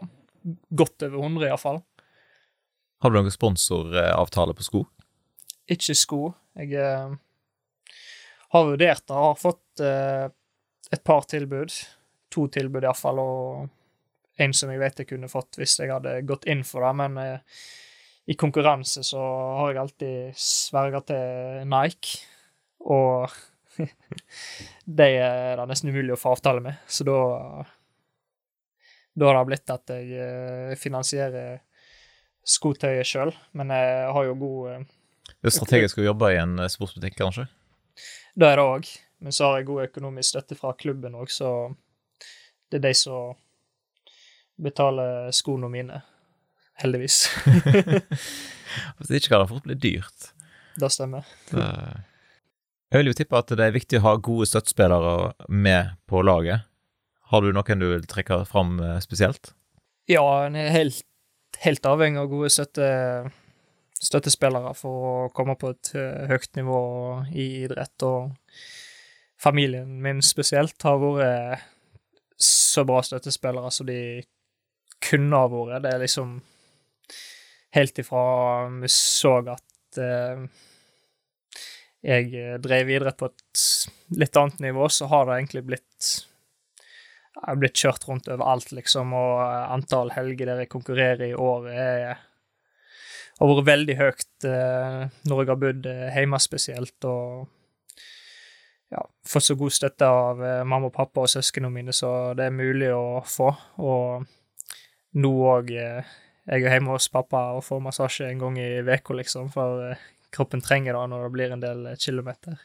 [0.71, 1.83] godt over 100 iallfall.
[3.01, 4.85] har du noen sponsoravtale på sko?
[5.71, 6.21] Ikke sko.
[6.59, 7.13] Jeg eh,
[8.53, 10.27] har vurdert det, har fått eh,
[10.91, 11.73] et par tilbud.
[12.35, 13.69] To tilbud iallfall, og
[14.41, 17.21] en som jeg vet jeg kunne fått hvis jeg hadde gått inn for det, men
[17.21, 17.63] eh,
[18.31, 19.21] i konkurranse så
[19.61, 22.21] har jeg alltid sverga til Nike,
[22.87, 23.33] og
[25.01, 27.21] de er det nesten umulig å få avtale med, så da
[29.21, 31.61] da har det blitt at jeg eh, finansierer
[32.47, 34.85] skotøyet sjøl, men jeg har jo god eh,
[35.35, 37.47] Det er strategisk å jobbe i en eh, sportsbutikk, kanskje?
[38.39, 41.51] Det er det òg, men så har jeg god økonomisk støtte fra klubben òg, så
[42.71, 43.35] det er de som
[44.63, 46.03] betaler skoene mine.
[46.81, 47.27] Heldigvis.
[48.97, 50.31] Hvis ikke kan det fort bli dyrt.
[50.81, 51.27] det stemmer.
[51.51, 51.67] Det...
[52.91, 56.67] Jeg vil jo tippe at det er viktig å ha gode støttespillere med på laget.
[57.31, 59.53] Har du noen du vil trekke fram eh, spesielt?
[60.11, 61.05] Ja, en er helt,
[61.63, 62.89] helt avhengig av gode støtte,
[64.01, 66.81] støttespillere for å komme på et eh, høyt nivå
[67.31, 68.07] i idrett.
[68.09, 68.33] Og
[69.39, 71.69] familien min spesielt har vært
[72.41, 74.01] så bra støttespillere som de
[75.05, 75.83] kunne ha vært.
[75.85, 76.39] Det er liksom
[77.77, 78.25] helt ifra
[78.81, 80.49] vi så at eh,
[82.01, 83.63] jeg drev idrett på et
[84.17, 86.11] litt annet nivå, så har det egentlig blitt
[87.31, 89.39] jeg har blitt kjørt rundt overalt, liksom, og
[89.73, 92.19] antall helger der jeg konkurrerer i året, er
[93.41, 94.99] har vært veldig høyt eh,
[95.29, 97.47] når jeg har bodd eh, hjemme spesielt, og
[98.91, 102.49] ja, fått så god støtte av eh, mamma og pappa og søsknene mine så det
[102.49, 103.49] er mulig å få.
[103.81, 104.27] Og
[105.19, 106.11] nå òg eh,
[106.51, 110.05] Jeg er hjemme hos pappa og får massasje en gang i uka, liksom, for eh,
[110.35, 112.59] kroppen trenger det når det blir en del kilometer.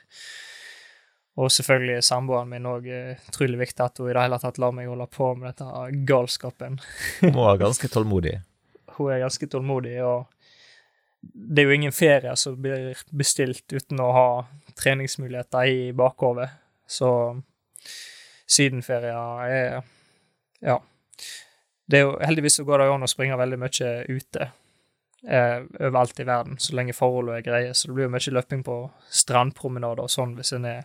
[1.36, 2.86] Og selvfølgelig er samboeren min òg
[3.28, 6.78] utrolig viktig at hun i det hele tatt lar meg holde på med dette galskapen.
[7.20, 8.38] Hun er ganske tålmodig.
[8.96, 10.26] hun er ganske tålmodig, og
[11.34, 14.28] det er jo ingen ferie som blir bestilt uten å ha
[14.78, 16.50] treningsmuligheter i bakhodet.
[16.88, 17.10] Så
[18.46, 19.84] sydenferier er
[20.62, 20.80] Ja.
[21.86, 24.48] Det er jo, heldigvis så går det jo an å springe veldig mye ute
[25.28, 27.74] eh, overalt i verden, så lenge forholdene er greie.
[27.74, 28.80] Så det blir jo mye løping på
[29.22, 30.84] strandpromenader og sånn hvis en er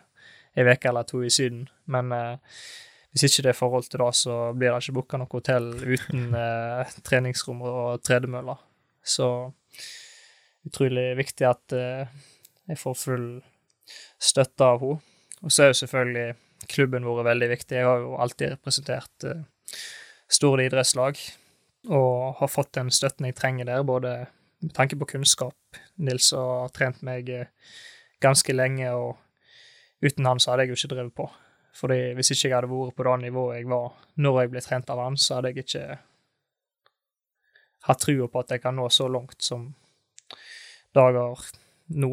[0.59, 1.69] ei uke eller to i Syden.
[1.91, 2.59] Men eh,
[3.15, 6.35] hvis ikke det er forhold til det, så blir det ikke booka noe hotell uten
[6.45, 8.61] eh, treningsrom og tredemøller.
[9.01, 9.31] Så
[10.69, 12.21] utrolig viktig at eh,
[12.71, 13.31] jeg får full
[14.21, 15.07] støtte av henne.
[15.41, 17.79] Og så er jo selvfølgelig klubben vår veldig viktig.
[17.79, 19.41] Jeg har jo alltid representert eh,
[20.31, 21.19] store idrettslag
[21.91, 24.27] og har fått den støtten jeg trenger der, både
[24.61, 25.57] med tanke på kunnskap.
[25.97, 27.49] Nils har trent meg eh,
[28.21, 29.17] ganske lenge, og
[30.05, 31.29] uten han så hadde jeg jo ikke drevet på.
[31.81, 34.91] Fordi hvis ikke jeg hadde vært på det nivået jeg var når jeg ble trent
[34.93, 35.85] av han, så hadde jeg ikke
[37.89, 39.71] hatt trua på at jeg kan nå så langt som
[40.95, 41.47] dager
[41.97, 42.13] nå.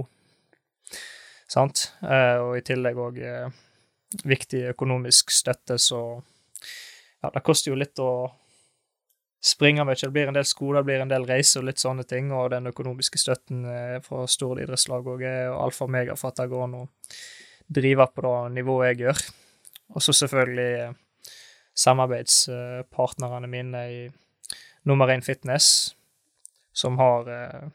[1.48, 1.90] Sant?
[2.04, 3.60] Eh, og i tillegg òg eh,
[4.28, 6.22] viktig økonomisk støtte, så
[7.24, 8.30] ja, det koster jo litt å
[9.44, 9.98] springe mye.
[10.02, 12.52] Det blir en del skoler, det blir en del reiser og litt sånne ting, og
[12.54, 16.50] den økonomiske støtten eh, fra store idrettslag òg er alfa og mega for at det
[16.52, 16.86] går an å
[17.68, 19.26] drive på det nivået jeg gjør.
[19.96, 20.96] Og så selvfølgelig eh,
[21.78, 24.00] samarbeidspartnerne mine i
[24.88, 25.96] Nummer 1 Fitness,
[26.74, 27.70] som har eh,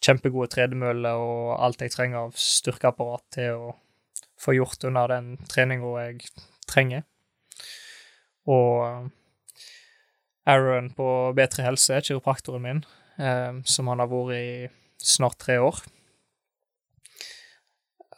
[0.00, 3.72] kjempegode tredemøller og alt jeg trenger av styrkeapparat til å
[4.40, 6.30] få gjort under den treninga jeg
[6.70, 7.04] trenger.
[8.48, 9.08] Og eh,
[10.50, 12.84] Aaron på B3 Helse, kiropraktoren min,
[13.18, 14.46] eh, som han har vært i
[15.00, 15.80] snart tre år,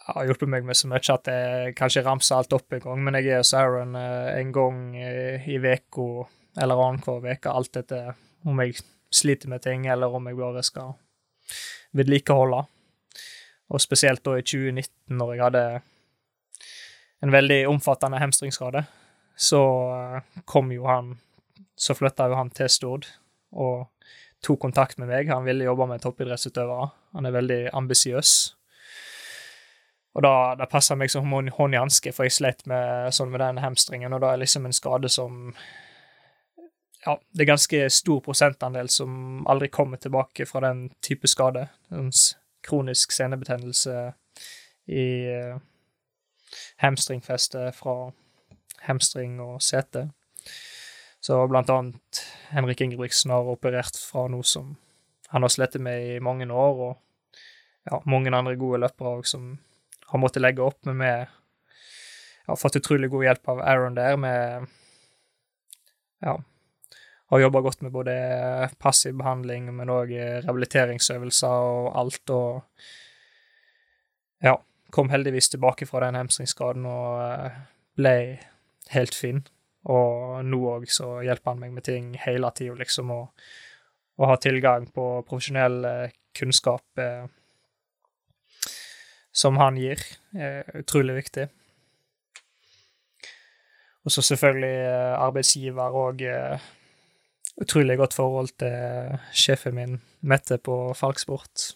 [0.03, 3.05] har hjulpet meg med så mye at jeg kan ikke ramse alt opp en gang,
[3.07, 6.09] men jeg er hos Aaron eh, en gang i uka
[6.61, 8.13] eller annenhver uke, alt etter
[8.45, 10.97] om jeg sliter med ting, eller om jeg bare skal
[11.97, 12.65] vedlikeholde.
[13.73, 15.65] Og spesielt da i 2019, når jeg hadde
[17.23, 18.85] en veldig omfattende hamstringsskade,
[19.37, 19.63] så
[19.97, 21.17] eh, kom jo han
[21.77, 23.07] Så flytta jo han til Stord
[23.53, 23.89] og
[24.45, 25.31] tok kontakt med meg.
[25.33, 26.87] Han ville jobbe med toppidrettsutøvere.
[27.17, 28.33] Han er veldig ambisiøs.
[30.15, 33.43] Og da, da passa meg som hånd i hanske, for jeg slet med, sånn med
[33.43, 35.55] den hamstringen, og da er liksom en skade som
[37.03, 41.67] ja, det er ganske stor prosentandel som aldri kommer tilbake fra den type skade.
[41.91, 42.13] En
[42.63, 44.13] kronisk senebetennelse
[44.87, 45.07] i
[46.83, 48.13] hamstringfestet fra
[48.87, 50.09] hamstring og sete.
[51.23, 54.75] Så blant annet Henrik Ingebrigtsen har operert fra noe som
[55.33, 59.55] han har slitt med i mange år, og ja, mange andre gode løpere òg som
[60.13, 61.13] har måttet legge opp, men vi
[62.51, 64.67] har fått utrolig god hjelp av Aaron der med
[66.23, 66.35] ja,
[67.33, 68.13] har jobba godt med både
[68.79, 72.61] passiv behandling, men òg rehabiliteringsøvelser og alt, og
[74.45, 74.59] ja,
[74.93, 77.61] kom heldigvis tilbake fra den hamstringsskaden og eh,
[77.97, 78.17] ble
[78.95, 79.43] helt fin.
[79.91, 83.47] Og nå òg så hjelper han meg med ting hele tida, liksom, og,
[84.21, 87.27] og ha tilgang på profesjonell eh, kunnskap eh,
[89.33, 90.01] som han gir,
[90.37, 91.49] er utrolig viktig.
[94.05, 96.71] Og så selvfølgelig eh, arbeidsgiver og eh,
[97.63, 101.73] utrolig godt forhold til sjefen min, Mette, på Falksport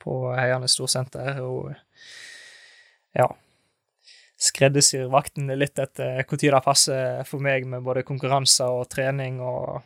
[0.00, 1.40] på Heiane Storsenter.
[1.44, 1.74] Og
[3.14, 3.26] ja,
[4.40, 9.40] skreddersyr vaktene litt etter når det passer for meg med både konkurranser og trening.
[9.40, 9.82] og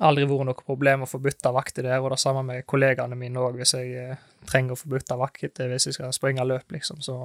[0.00, 3.38] Aldri vært noe problem å få bytta vakter der, og det samme med kollegaene mine
[3.38, 7.04] òg, hvis jeg eh, trenger å få bytta vakter hvis jeg skal springe løp, liksom,
[7.04, 7.18] så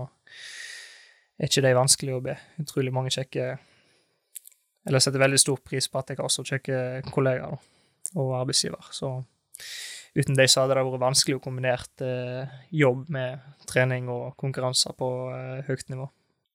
[1.40, 2.36] er ikke det vanskelig å be.
[2.62, 3.56] Utrolig mange kjekke
[4.88, 6.78] eller setter veldig stor pris på at jeg har også kjekke
[7.14, 7.58] kollegaer
[8.18, 8.92] og arbeidsgiver.
[8.96, 9.12] Så
[10.18, 14.96] uten dem så hadde det vært vanskelig å kombinere eh, jobb med trening og konkurranser
[14.98, 16.10] på eh, høyt nivå.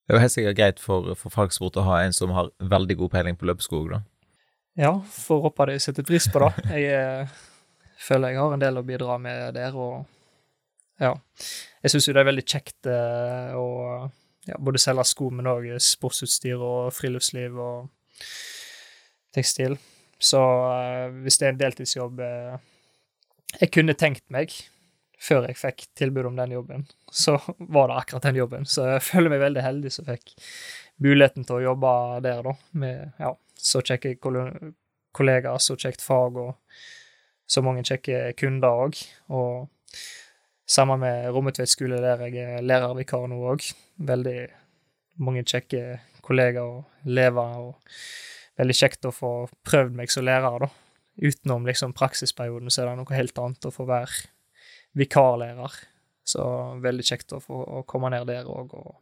[0.05, 2.99] Det er jo helt sikkert greit for, for fagsport å ha en som har veldig
[3.01, 4.03] god peiling på løpesko, da.
[4.75, 6.51] Ja, får håpe de setter pris på det.
[6.75, 7.39] Jeg eh,
[8.03, 10.05] føler jeg har en del å bidra med der, og
[11.01, 11.15] ja.
[11.85, 13.65] Jeg syns jo det er veldig kjekt å
[14.47, 17.89] ja, både selge sko, men òg sportsutstyr og friluftsliv og
[19.35, 19.75] tekstil.
[20.23, 20.41] Så
[21.25, 22.23] hvis det er en deltidsjobb
[23.61, 24.53] jeg kunne tenkt meg,
[25.25, 28.67] før jeg fikk tilbud om den jobben, så var det akkurat den jobben.
[28.69, 30.35] Så jeg føler meg veldig heldig som fikk
[31.05, 31.93] muligheten til å jobbe
[32.25, 34.17] der, da, med ja, så kjekke
[35.15, 36.53] kollegaer, så kjekt fag og
[37.47, 39.01] så mange kjekke kunder òg.
[39.33, 39.97] Og
[40.67, 43.67] sammen med Rommetveit skole, der jeg er lærervikar nå òg.
[44.05, 44.39] Veldig
[45.25, 47.99] mange kjekke kollegaer og elever, og
[48.61, 49.35] veldig kjekt å få
[49.67, 50.73] prøvd meg som lærer, da.
[51.17, 54.29] Utenom liksom praksisperioden, så er det noe helt annet å få være
[54.99, 55.77] vikarlærer.
[56.25, 56.45] Så
[56.83, 58.95] veldig kjekt å få å komme ned der òg og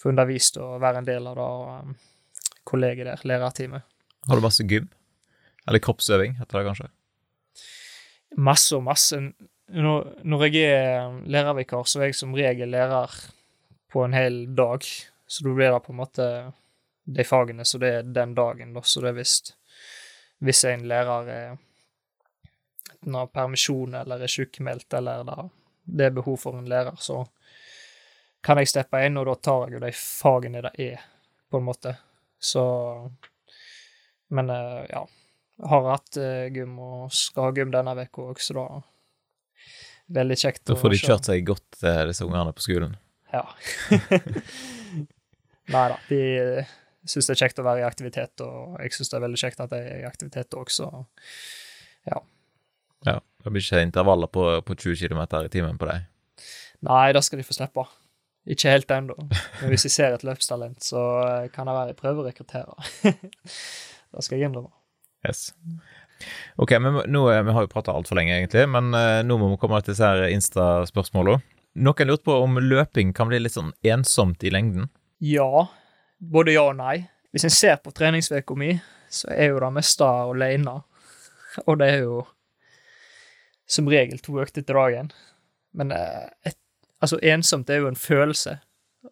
[0.00, 1.48] få undervist og være en del av det
[1.90, 1.96] um,
[2.66, 3.84] kollegiet der, lærerteamet.
[4.26, 4.88] Har du masse gym?
[5.66, 6.88] Eller kroppsøving, heter det kanskje?
[8.36, 9.18] Masse og masse.
[9.74, 13.14] Når, når jeg er lærervikar, så er jeg som regel lærer
[13.92, 14.86] på en hel dag.
[15.26, 16.28] Så da blir det på en måte
[17.06, 18.82] de fagene så det er den dagen, da.
[18.82, 19.36] Så det er hvis,
[20.44, 21.56] hvis en lærer er
[23.06, 25.48] enten har permisjon eller er sykemeldt, eller da
[25.84, 27.24] det er behov for en lærer, så
[28.42, 31.04] kan jeg steppe inn, og da tar jeg jo de fagene det er,
[31.50, 31.96] på en måte.
[32.38, 32.64] Så
[34.28, 35.06] Men eh, ja.
[35.62, 38.66] Har hatt eh, gym og skal ha gym denne uka òg, så da
[40.06, 40.64] Veldig kjekt.
[40.68, 42.96] Da får de kjørt seg godt, eh, disse ungene på skolen?
[43.32, 43.46] Ja.
[45.74, 46.20] Nei da, de
[47.06, 49.62] syns det er kjekt å være i aktivitet, og jeg syns det er veldig kjekt
[49.64, 50.90] at jeg er i aktivitet òg, så
[52.06, 52.22] ja.
[53.06, 56.08] Ja, Det blir ikke intervaller på, på 20 km i timen på deg?
[56.86, 57.86] Nei, det skal de få slippe.
[58.46, 59.16] Ikke helt ennå.
[59.26, 62.74] Men hvis jeg ser et løpstalent, så eh, kan jeg være i rekruttere.
[64.12, 64.70] det skal jeg innrømme.
[65.26, 65.50] Yes.
[66.56, 69.50] Ok, men nå, eh, Vi har jo prata altfor lenge, egentlig, men uh, nå må
[69.50, 71.40] vi komme til disse Insta-spørsmåla.
[71.76, 74.88] Noen lurte på om løping kan bli litt sånn ensomt i lengden?
[75.20, 75.66] Ja.
[76.18, 77.00] Både ja og nei.
[77.34, 78.72] Hvis en ser på treningsveka mi,
[79.12, 80.78] så er jo det meste alene.
[81.68, 82.22] Og det er jo
[83.66, 85.10] som regel to økter til dagen.
[85.76, 86.58] Men eh, et,
[87.00, 88.58] altså, ensomt er jo en følelse,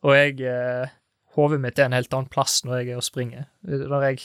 [0.02, 0.90] og jeg
[1.34, 3.46] Hodet mitt er en helt annen plass når jeg er og springer.
[3.66, 4.20] Når jeg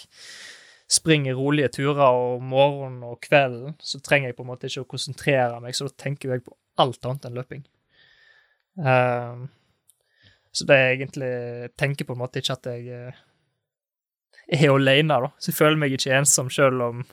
[0.90, 4.90] springer rolige turer om morgenen og kvelden, så trenger jeg på en måte ikke å
[4.90, 7.64] konsentrere meg, så da tenker jeg på alt annet enn løping.
[8.78, 9.48] Um,
[10.52, 11.32] så det er egentlig
[11.78, 13.24] tenker på en måte ikke at jeg uh,
[14.50, 15.32] er alene, da.
[15.38, 17.04] Så jeg føler meg ikke ensom, selv om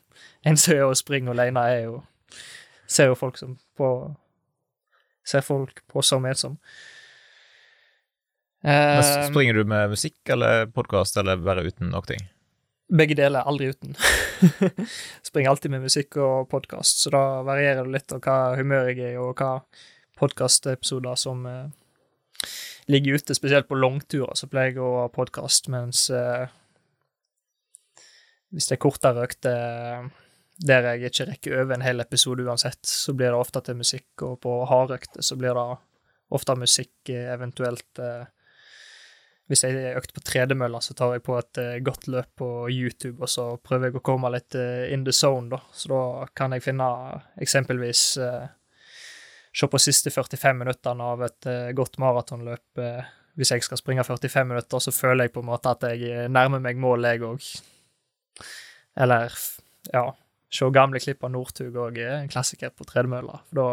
[0.46, 1.98] en som er og springer alene, er jo
[2.86, 3.90] ser jo folk som på
[5.26, 6.52] Ser folk på som ensom.
[8.62, 12.18] Men springer du med musikk eller podkast, eller bare uten noe?
[12.94, 13.96] Begge deler, aldri uten.
[15.26, 19.02] springer alltid med musikk og podkast, så da varierer det litt av hva humør jeg
[19.16, 19.50] er, og hva
[20.22, 21.42] podkastepisoder som
[22.90, 23.34] ligger ute.
[23.34, 26.46] Spesielt på langturer så pleier jeg å ha podkast, mens eh,
[28.54, 30.06] hvis det er kortere økter
[30.64, 34.08] der jeg ikke rekker over en hel episode uansett, så blir det ofte til musikk,
[34.24, 35.66] og på hardøkter så blir det
[36.32, 38.24] ofte musikk, eh, eventuelt eh,
[39.46, 42.48] Hvis jeg er økt på tredemølla, så tar jeg på et eh, godt løp på
[42.66, 45.60] YouTube, og så prøver jeg å komme litt eh, in the zone, da.
[45.70, 46.88] Så da kan jeg finne
[47.38, 48.48] eksempelvis eh,
[49.56, 52.82] Se på siste 45 minuttene av et eh, godt maratonløp.
[53.36, 56.60] hvis jeg skal springe 45 minutter, så føler jeg på en måte at jeg nærmer
[56.60, 57.48] meg målet, jeg òg.
[58.96, 59.32] Eller
[59.92, 60.04] ja,
[60.52, 63.42] se gamle klipp av Northug òg er en klassiker på tredemølla.
[63.54, 63.66] Da,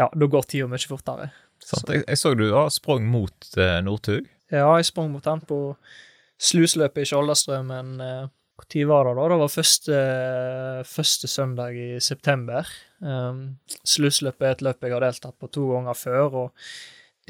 [0.00, 1.30] ja, da går tida mye fortere.
[1.60, 1.80] Så.
[1.88, 4.28] Jeg, jeg, så du har sprang mot uh, Northug?
[4.50, 5.60] Ja, jeg sprang mot han på
[6.40, 8.00] slusløpet i Skjoldastrømmen.
[8.68, 9.26] Når var det da?
[9.32, 9.98] Det var første,
[10.86, 12.68] første søndag i september.
[13.00, 16.34] Um, Slussløpet er et løp jeg har deltatt på to ganger før.
[16.44, 16.50] og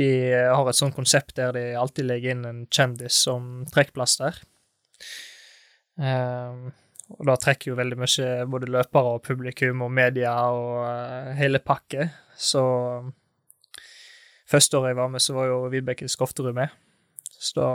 [0.01, 4.39] de har et sånt konsept der de alltid legger inn en kjendis som trekkplaster.
[6.01, 6.70] Um,
[7.11, 11.61] og da trekker jo veldig mye både løpere og publikum og media og uh, hele
[11.61, 12.09] pakke.
[12.39, 12.62] Så
[14.49, 16.72] første året jeg var med, så var jo Vibeke Skofterud med.
[17.41, 17.70] Så da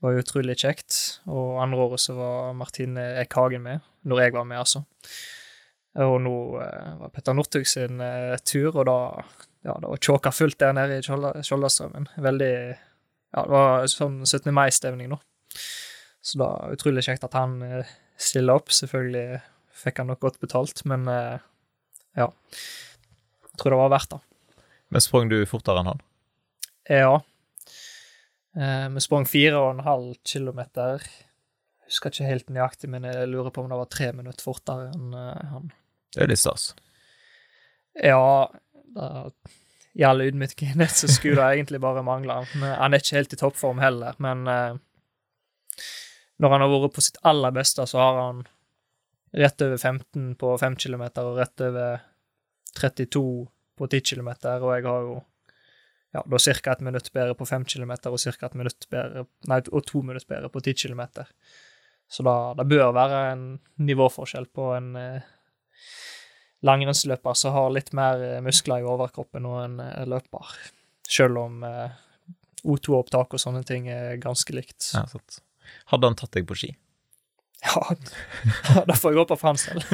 [0.00, 0.96] var utrolig kjekt.
[1.30, 4.84] Og andre året så var Martine Eck Hagen med, når jeg var med, altså.
[6.00, 8.98] Og nå eh, var Petter Northug sin eh, tur, og da
[9.66, 12.08] ja, det var tjåka fullt der nede i Skjoldastrømmen.
[12.16, 12.54] Veldig
[13.30, 14.48] Ja, det var sånn 17.
[14.54, 15.18] mai-stemning nå.
[16.24, 17.90] Så da utrolig kjekt at han eh,
[18.20, 18.72] stiller opp.
[18.74, 19.40] Selvfølgelig
[19.82, 21.42] fikk han nok godt betalt, men eh,
[22.18, 22.30] ja.
[23.50, 24.20] Jeg tror det var verdt det.
[24.90, 26.02] Men sprang du fortere enn han?
[26.90, 27.12] Ja.
[28.56, 31.04] Eh, vi sprang fire og en halv kilometer.
[31.04, 34.90] Jeg husker ikke helt nøyaktig, men jeg lurer på om det var tre minutter fortere
[34.94, 35.72] enn han.
[36.10, 36.72] Det er litt stas.
[37.94, 38.50] Ja,
[38.94, 39.08] da,
[39.98, 42.40] i all ydmykhet så skulle det egentlig bare mangle.
[42.54, 44.46] Han er ikke helt i toppform heller, men
[46.40, 48.44] når han har vært på sitt aller beste, så har han
[49.36, 52.00] rett over 15 på 5 km og rett over
[52.78, 53.24] 32
[53.78, 54.30] på 10 km,
[54.60, 55.18] og jeg har jo
[56.12, 56.72] ja, da ca.
[56.72, 58.46] ett minutt bedre på 5 km og ca.
[58.46, 61.02] et minutt bedre Nei, og to minutter bedre på 10 km.
[62.10, 63.44] Så da, det bør være en
[63.78, 65.28] nivåforskjell på en eh,
[66.66, 70.50] langrennsløper som har litt mer eh, muskler i overkroppen og en eh, løper.
[71.06, 71.94] Selv om eh,
[72.66, 74.90] O2-opptak og sånne ting er ganske likt.
[74.96, 75.38] Ja, sant.
[75.92, 76.74] Hadde han tatt deg på ski?
[77.60, 79.84] Ja, da får jeg håpe for han selv.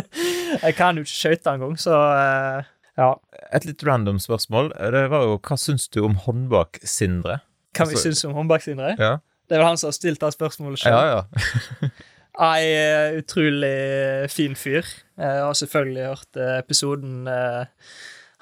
[0.64, 3.10] jeg kan jo ikke skøyte engang, så eh, ja.
[3.52, 4.72] Et litt random spørsmål.
[4.94, 7.40] Det var jo hva syns du om håndbak-Sindre?
[7.74, 8.94] Hva vi Altså- syns om håndbak-Sindre?
[8.98, 9.16] Ja.
[9.48, 10.92] Det er vel han som har stilt det spørsmålet sjøl.
[10.92, 11.90] ja, ja.
[12.44, 14.82] Ei eh, utrolig fin fyr.
[15.20, 17.66] Jeg har selvfølgelig hørt eh, episoden eh,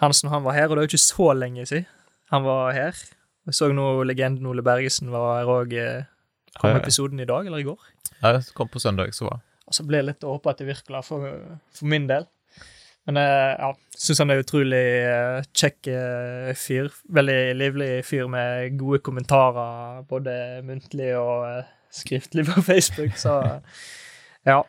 [0.01, 1.87] hans når han var her, og det er jo ikke så lenge siden
[2.33, 2.97] han var her.
[3.45, 5.75] Jeg så nå legenden Ole Bergesen var her òg.
[6.61, 7.81] Kom episoden i dag, eller i går?
[8.23, 10.59] Ja, det kom på søndag, så var Og så ble det litt å håpe at
[10.63, 11.27] det virker for,
[11.73, 12.25] for min del.
[13.07, 16.91] Men eh, ja, syns han er utrolig eh, kjekk eh, fyr.
[17.11, 20.35] Veldig livlig fyr med gode kommentarer, både
[20.67, 23.41] muntlig og skriftlig på Facebook, så
[24.47, 24.63] ja.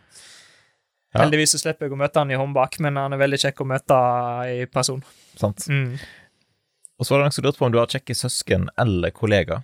[1.13, 1.21] Ja.
[1.21, 3.69] Heldigvis så slipper jeg å møte han i håndbak, men han er veldig kjekk å
[3.69, 3.97] møte
[4.49, 5.03] i person.
[5.37, 5.67] sant.
[5.69, 5.99] Mm.
[6.97, 9.61] Og så var det noen som lurte på om du har kjekke søsken eller kollega.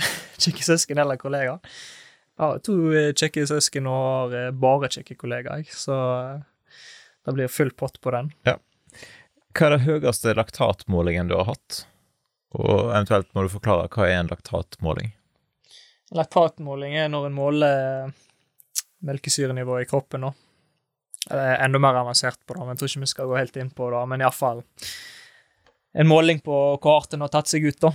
[0.40, 1.60] Kjekke søsken eller kollegaer.
[1.60, 2.76] Jeg har to
[3.20, 5.96] kjekke søsken og har bare kjekke kollegaer, så
[7.26, 8.30] det blir full pott på den.
[8.46, 11.84] Hva er det høyeste laktatmålingen du har hatt?
[12.56, 15.12] Og eventuelt må du forklare hva er en laktatmåling?
[16.16, 18.12] Laktatmåling er når en måler
[19.06, 20.20] melkesyrenivået i kroppen.
[20.26, 20.32] nå.
[21.30, 23.56] Det er enda mer avansert på det, men jeg tror ikke vi skal gå helt
[23.60, 24.00] inn på det.
[24.08, 24.62] Men iallfall
[26.00, 27.90] en måling på hvor hardt en har tatt seg ut, da.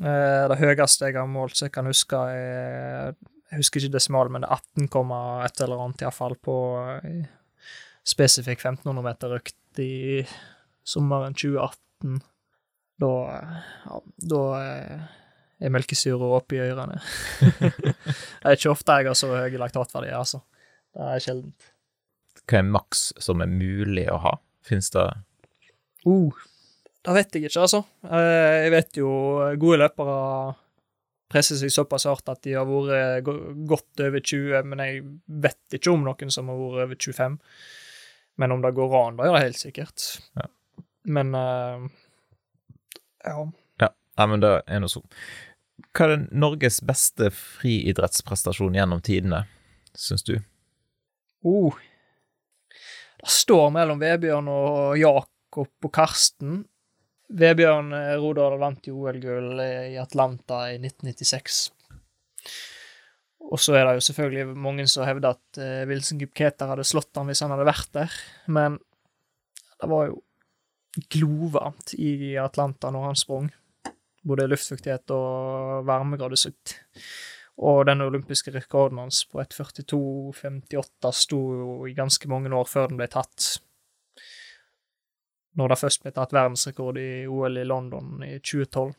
[0.00, 3.14] Eh, Det høyeste jeg har målt så jeg kan huske, er
[3.50, 6.54] Jeg husker ikke desimal, men det er 18, et eller annet iallfall på
[7.02, 7.24] eh,
[8.06, 10.24] spesifikk 1500 meter økt i
[10.86, 12.20] sommeren 2018.
[13.00, 14.00] Da, eh, ja,
[14.34, 15.08] da eh,
[15.60, 17.00] er melkesyra oppe i ørene.
[17.80, 20.42] det er ikke ofte jeg har så høye laktatverdier, altså.
[20.96, 21.72] Det er sjeldent.
[22.50, 24.38] Hva er maks som er mulig å ha?
[24.66, 25.08] Fins det
[26.08, 26.32] Uh,
[27.04, 27.82] det vet jeg ikke, altså.
[28.08, 29.10] Eh, Jeg vet jo
[29.60, 30.14] gode løpere
[31.30, 33.28] presser seg såpass hardt at de har vært
[33.68, 35.02] godt over 20, men jeg
[35.44, 37.36] vet ikke om noen som har vært over 25.
[38.38, 40.04] Men om det går an, da gjør det helt sikkert.
[40.38, 40.46] Ja.
[41.10, 41.88] Men uh,
[43.24, 43.48] ja.
[44.20, 45.00] Nei, men det er noe så.
[45.96, 49.46] Hva er Norges beste friidrettsprestasjon gjennom tidene,
[49.96, 50.34] syns du?
[51.46, 51.76] Oh.
[53.20, 56.62] Det står mellom Vebjørn og Jakob og Karsten.
[57.40, 61.62] Vebjørn eh, Rodal vant jo OL-gull i Atlanta i 1996.
[63.50, 67.16] Og så er det jo selvfølgelig mange som hevder at uh, Wilson Gupketer hadde slått
[67.18, 68.78] han hvis han hadde vært der, men
[69.80, 70.20] det var jo
[71.10, 73.50] glovarmt i Atlanta når han sprang.
[74.26, 76.74] Både luftfuktighet og varmegradesukt.
[77.60, 83.00] Og den olympiske rekorden hans på 1,42,58 sto jo i ganske mange år før den
[83.00, 83.60] ble tatt.
[85.56, 88.92] Når det først ble tatt verdensrekord i OL i London i 2012.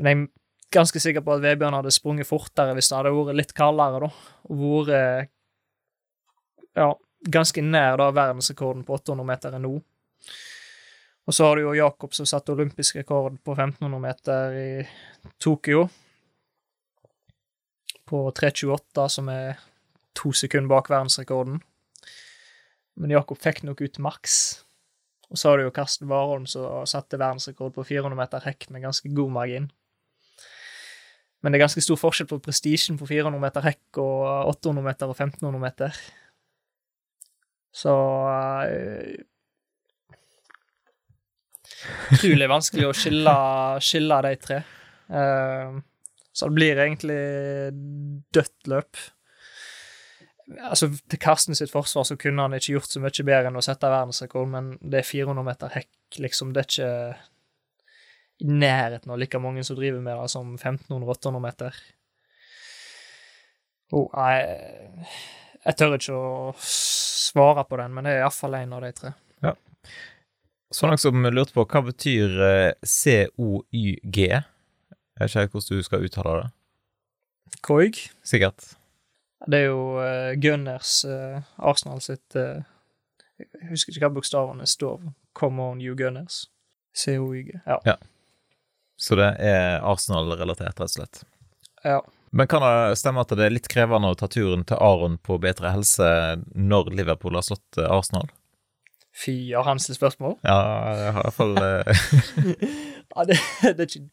[0.00, 0.39] Men jeg
[0.72, 4.10] ganske sikker på at Vebjørn hadde sprunget fortere hvis det hadde vært litt kaldere, da.
[4.50, 5.30] Og vært
[6.78, 6.90] ja,
[7.36, 9.74] ganske nær da verdensrekorden på 800 meter enn nå.
[11.28, 14.70] Og så har du jo Jakob som satte olympisk rekord på 1500 meter i
[15.38, 15.84] Tokyo
[18.10, 19.60] på 3.28, som er
[20.18, 21.60] to sekunder bak verdensrekorden.
[22.98, 24.64] Men Jakob fikk nok ut maks.
[25.30, 28.82] Og så har du jo Karsten Warholm som satte verdensrekord på 400 meter hekk med
[28.88, 29.70] ganske god margin.
[31.40, 35.08] Men det er ganske stor forskjell på prestisjen på 400 meter hekk og 800 meter
[35.08, 36.00] og 1500 meter.
[37.72, 37.94] Så
[38.60, 39.26] Utrolig
[42.12, 43.32] Utrolig vanskelig å skille,
[43.84, 44.58] skille de tre.
[45.10, 45.80] Uh,
[46.32, 47.20] så det blir egentlig
[48.34, 49.00] dødt løp.
[50.66, 53.64] Altså, Til Karsten sitt forsvar så kunne han ikke gjort så mye bedre enn å
[53.64, 56.52] sette verdensrekord, men det er 400 meter hekk, liksom.
[56.54, 56.92] Det er ikke
[58.40, 61.80] i nærheten av like mange som driver med det som 1500-800 meter.
[63.92, 65.08] Oh, jeg,
[65.64, 69.12] jeg tør ikke å svare på den, men det er iallfall en av de tre.
[70.70, 74.18] Så noen som lurte på hva betyr eh, COYG?
[74.22, 76.50] Jeg vet ikke hvordan du skal uttale det.
[77.66, 78.76] Koig, Sikkert.
[79.50, 82.62] det er jo uh, Gunners, uh, Arsenal sitt uh,
[83.42, 85.02] Jeg husker ikke hva bokstavene står.
[85.36, 86.46] Come on, you Gunners.
[86.94, 87.50] COIG.
[87.66, 87.96] Ja.
[89.00, 91.22] Så det er Arsenal-relatert, rett og slett.
[91.84, 92.00] ja.
[92.30, 95.34] Men kan det stemme at det er litt krevende å ta turen til Aron på
[95.42, 96.06] bedre helse
[96.54, 98.28] når Liverpool har slått eh, Arsenal?
[99.10, 100.36] Fy, har han stilt spørsmål?
[100.46, 100.58] Ja,
[100.94, 102.04] jeg har i hvert fall eh,
[103.16, 104.04] Ja, det, det er ikke,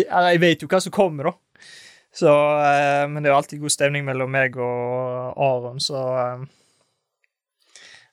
[0.00, 1.70] Jeg vet jo hva som kommer, da.
[2.14, 2.34] Så,
[2.66, 6.02] eh, men det er alltid god stemning mellom meg og Aron, så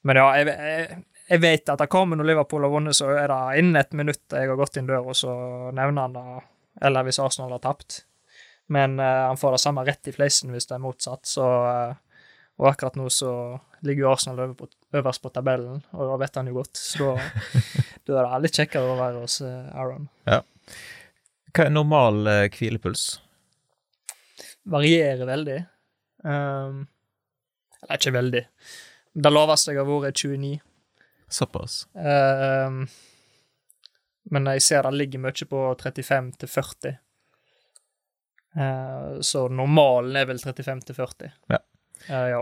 [0.05, 1.01] Men ja, jeg, jeg,
[1.31, 4.35] jeg vet at det kommer når Liverpool har vunnet, så er det innen et minutt
[4.35, 5.33] jeg har gått inn døra, så
[5.71, 6.43] nevner han det.
[6.87, 8.03] Eller hvis Arsenal har tapt.
[8.71, 12.21] Men uh, han får det samme rett i fleisen hvis det er motsatt, så uh,
[12.61, 13.31] Og akkurat nå så
[13.81, 17.15] ligger jo Arsenal over på, øverst på tabellen, og det vet han jo godt, så
[17.15, 17.53] da,
[18.05, 20.05] da er det litt kjekkere å være hos eh, Aaron.
[20.29, 23.07] Hva er normal hvilepuls?
[24.63, 25.63] varierer veldig.
[26.23, 26.87] Um,
[27.81, 28.43] eller ikke veldig.
[29.11, 30.59] Det laveste jeg har vært, er 29.
[31.31, 31.85] Såpass.
[31.95, 32.83] Um,
[34.31, 36.97] men jeg ser det ligger mye på 35 til 40.
[38.51, 41.31] Uh, så normalen er vel 35 til 40.
[41.53, 41.61] Ja.
[42.09, 42.41] Uh, ja.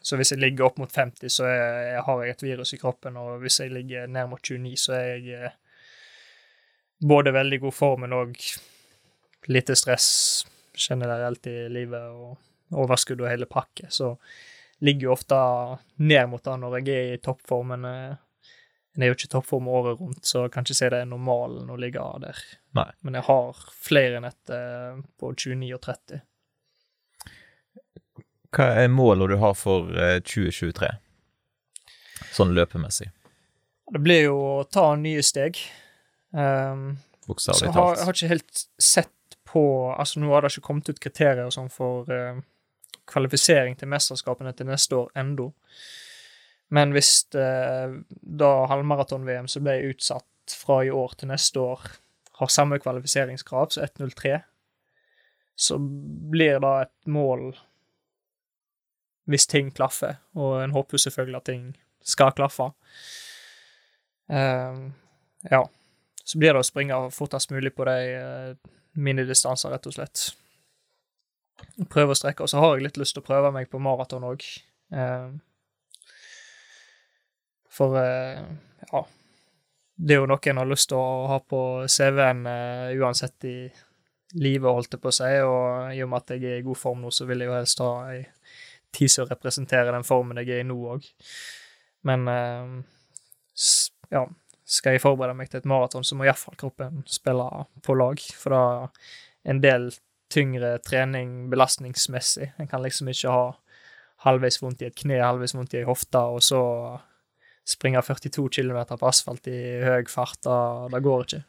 [0.00, 3.16] Så hvis jeg ligger opp mot 50, så er, har jeg et virus i kroppen,
[3.18, 5.56] og hvis jeg ligger ned mot 29, så er jeg eh,
[7.08, 8.38] både veldig god form, men òg
[9.50, 10.46] lite stress
[10.78, 13.90] generelt i livet, og overskudd og hele pakke.
[13.90, 14.14] Så
[14.84, 15.36] ligger jo ofte
[15.96, 17.86] ned mot det når jeg er i toppform, men
[18.98, 21.10] jeg er jo ikke i toppform året rundt, så jeg kan ikke si det er
[21.10, 22.40] normalen å ligge der.
[22.78, 22.88] Nei.
[23.06, 26.24] Men jeg har flere netter på 29 og 30.
[28.54, 30.88] Hva er målet du har for eh, 2023?
[32.34, 33.10] Sånn løpemessig,
[33.92, 35.60] Det blir jo å ta nye steg.
[36.32, 39.14] Um, så bokstavelig jeg har, jeg har ikke helt sett
[39.48, 39.62] på
[39.94, 42.40] Altså, nå har det ikke kommet ut kriterier og sånn for eh,
[43.08, 45.50] kvalifisering til mesterskapene til neste år ennå.
[46.74, 47.48] Men hvis det,
[48.20, 51.86] da halvmaraton-VM som ble utsatt fra i år til neste år,
[52.38, 54.38] har samme kvalifiseringskrav så 1.03,
[55.58, 55.78] så
[56.30, 57.50] blir det et mål
[59.28, 61.64] hvis ting klaffer, og en håper selvfølgelig at ting
[62.00, 62.70] skal klaffe.
[64.32, 64.88] Uh,
[65.50, 65.64] ja.
[66.24, 70.30] Så blir det å springe fortest mulig på de uh, minidistanser, rett og slett.
[71.90, 72.44] Prøve å strekke.
[72.46, 74.44] Og så har jeg litt lyst til å prøve meg på maraton òg.
[74.94, 75.28] Eh,
[77.78, 78.40] for eh,
[78.92, 79.02] ja
[79.98, 83.56] Det er jo noe en har lyst til å ha på CV-en eh, uansett i
[84.38, 85.30] livet, holdt jeg på å si.
[85.42, 87.56] Og i og med at jeg er i god form nå, så vil jeg jo
[87.58, 88.20] helst ha ei
[88.94, 91.06] tid som representerer den formen jeg er i nå òg.
[92.08, 92.76] Men eh,
[93.58, 94.26] s- ja
[94.68, 97.46] skal jeg forberede meg til et maraton, så må iallfall kroppen spille
[97.86, 98.20] på lag.
[98.36, 98.62] For da
[99.48, 99.86] en del
[100.32, 102.52] tyngre trening belastningsmessig.
[102.58, 103.44] En kan liksom ikke ha
[104.26, 106.62] halvveis vondt i et kne, halvveis vondt i ei hofte, og så
[107.68, 110.40] springe 42 km på asfalt i høy fart.
[110.44, 111.42] Da, det går ikke.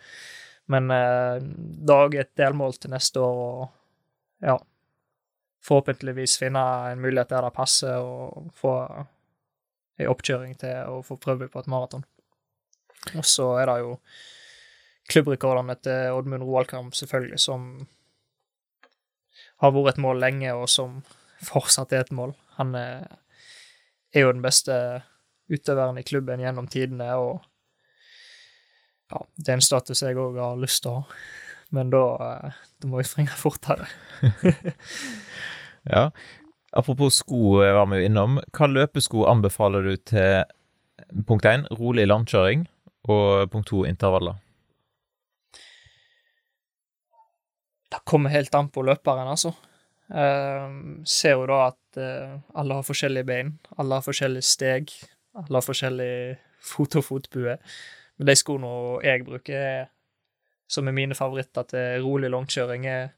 [0.69, 4.59] Men eh, det er et delmål til neste år, og ja
[5.59, 8.71] Forhåpentligvis finne en mulighet der det passer, og få
[9.99, 12.05] ei oppkjøring til å få prøve på et maraton.
[13.19, 13.97] Og så er det jo
[15.11, 17.67] klubbrekordene til Oddmund Roaldkamp, selvfølgelig, som
[19.59, 21.01] har vært et mål lenge, og som
[21.45, 22.33] fortsatt er et mål.
[22.59, 23.05] Han er,
[24.15, 24.75] er jo den beste
[25.49, 27.39] utøveren i klubben gjennom tidene, og
[29.09, 31.21] ja, det er en status jeg òg har lyst til å ha.
[31.75, 33.89] Men da, eh, da må vi springe fortere.
[35.89, 36.09] Ja.
[36.75, 38.35] Apropos sko, eh, var vi jo innom.
[38.53, 40.43] Hva løpesko anbefaler du til
[41.25, 42.65] punkt 1, rolig landkjøring,
[43.09, 44.37] og punkt 2, intervaller?
[47.89, 49.53] Det kommer helt an på løperen, altså.
[50.09, 50.67] Eh,
[51.05, 54.93] ser jo da at eh, alle har forskjellige bein, alle har forskjellige steg,
[55.37, 56.13] alle har forskjellig
[56.71, 57.55] fot og fotbue.
[58.17, 58.71] Men de skoene
[59.05, 59.87] jeg bruker, er,
[60.69, 63.13] som er mine favoritter til rolig langkjøring, er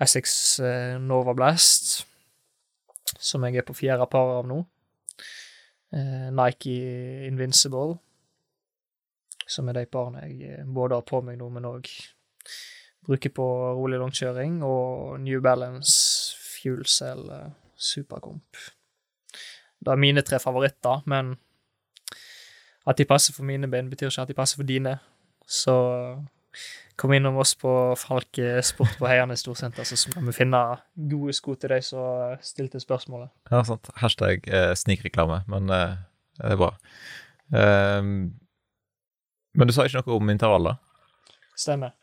[0.00, 2.04] Essex eh, Nova Blast,
[3.18, 4.60] som jeg er på fjerde par av nå.
[5.96, 6.76] Eh, Nike
[7.26, 7.96] Invincible,
[9.48, 11.88] som er de parene jeg både har på meg nå, men òg
[13.08, 13.46] bruker på
[13.78, 18.64] rolig langkjøring, og New Balance Fuel Cell eh, Supercomp.
[19.78, 21.36] Det er mine tre favoritter, men
[22.88, 24.98] at de passer for mine bein, betyr ikke at de passer for dine.
[25.48, 25.74] Så
[26.98, 27.70] kom innom oss på
[28.00, 30.60] Falk eh, Sport på Heiane Storsenter, så skal vi finne
[31.10, 33.30] gode sko til deg som stilte spørsmålet.
[33.52, 33.90] Ja, sant.
[34.02, 35.96] Hashtag eh, snikreklame, men eh,
[36.40, 36.74] det er bra.
[37.48, 38.34] Um,
[39.56, 40.76] men du sa ikke noe om intervaller?
[41.58, 41.94] Stemmer.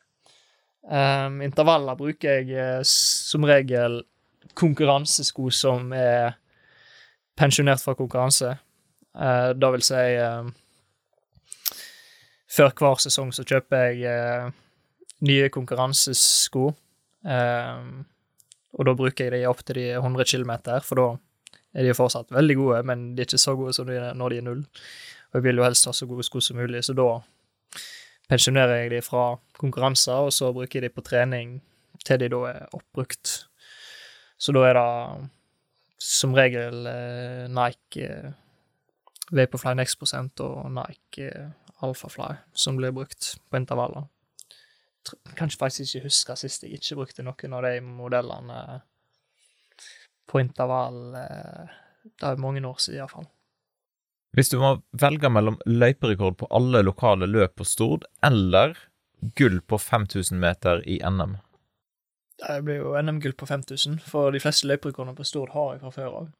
[0.86, 4.04] Um, intervaller bruker jeg eh, som regel
[4.56, 6.36] konkurransesko som er
[7.36, 8.54] pensjonert fra konkurranse.
[9.16, 10.46] Uh, da vil si uh,
[12.52, 14.54] Før hver sesong så kjøper jeg uh,
[15.26, 16.70] nye konkurransesko.
[17.26, 17.86] Eh,
[18.76, 20.54] og da bruker jeg de opp til de 100 km,
[20.86, 21.08] for da
[21.76, 24.34] er de fortsatt veldig gode, men de er ikke så gode som de er når
[24.34, 24.64] de er null.
[25.32, 27.10] Og jeg vil jo helst ha så gode sko som mulig, så da
[28.30, 31.60] pensjonerer jeg de fra konkurranser, og så bruker jeg de på trening
[32.06, 33.48] til de da er oppbrukt.
[34.38, 35.30] Så da er det
[36.06, 38.34] som regel eh, Nike eh,
[39.32, 41.54] Vaporfly Next Prosent og Nike eh,
[41.86, 44.06] Alphafly som blir brukt på intervaller.
[45.38, 48.60] Kan faktisk ikke huske sist jeg ikke brukte noen av de modellene
[50.30, 51.02] på intervall.
[51.22, 51.74] eh,
[52.06, 53.26] Det er mange år siden, iallfall.
[54.36, 58.76] Hvis du må velge mellom løyperekord på alle lokale løp på Stord, eller
[59.40, 61.38] gull på 5000 meter i NM
[62.44, 65.92] Det blir jo NM-gull på 5000, for de fleste løyperekordene på Stord har jeg fra
[65.96, 66.32] før av.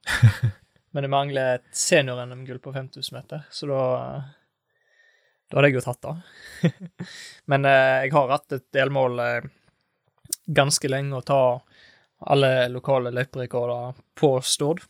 [0.96, 3.84] Men det mangler et senior-NM-gull på 5000 meter, så da
[5.46, 6.74] Da hadde jeg jo tatt det.
[7.52, 9.48] Men eh, jeg har hatt et delmål eh,
[10.52, 11.42] ganske lenge å ta
[12.26, 14.82] alle lokale løyperekorder på Stord.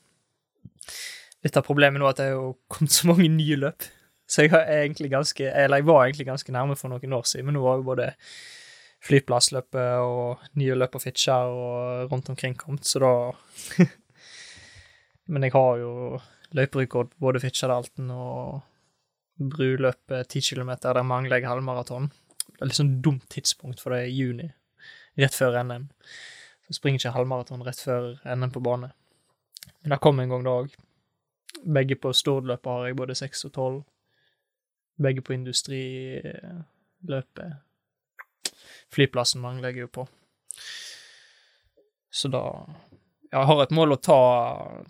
[1.45, 3.85] Litt av problemet nå er at det er jo kommet så mange nye løp.
[4.25, 7.77] Så jeg, ganske, jeg var egentlig ganske nærme for noen år siden, men nå har
[7.77, 8.07] jo både
[9.05, 13.13] flyplassløpet og nye løp på Fitjar og rundt omkring kommet, så da
[15.27, 15.91] Men jeg har jo
[16.53, 18.61] løyperekord både Fitjardalten og
[19.41, 22.11] bruløpet 10 km, der mangler jeg halvmaraton.
[22.45, 24.51] Det er litt sånn dumt tidspunkt, for det er juni,
[25.17, 25.87] rett før NM.
[26.65, 28.91] Så springer ikke halvmaraton rett før NM på bane.
[29.81, 30.77] Men det kom en gang da òg.
[31.63, 33.83] Begge på Stordløpet har jeg både 6 og 12.
[35.01, 37.53] Begge på industriløpet.
[38.93, 40.07] Flyplassen mangler jeg jo på.
[42.15, 42.43] Så da
[43.31, 44.21] ja, Jeg har et mål å ta,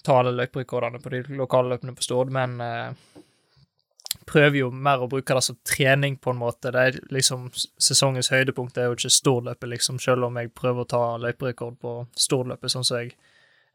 [0.06, 2.92] ta alle løyperekordene på de lokale løpene på Stord, men eh,
[4.30, 6.74] prøver jo mer å bruke det som trening, på en måte.
[6.74, 10.92] Det er liksom Sesongens høydepunkt er jo ikke Stordløpet, liksom, selv om jeg prøver å
[10.92, 13.16] ta løyperekord på Stordløpet, sånn som jeg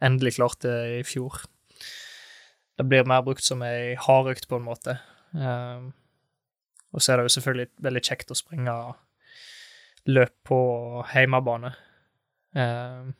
[0.05, 1.43] endelig klarte i fjor.
[2.81, 4.97] Det blir mer brukt som ei hardøkt, på en måte.
[5.37, 5.91] Um,
[6.97, 8.77] og så er det jo selvfølgelig veldig kjekt å springe
[10.09, 10.61] løp på
[11.13, 11.75] heimebane.
[12.57, 13.13] Um,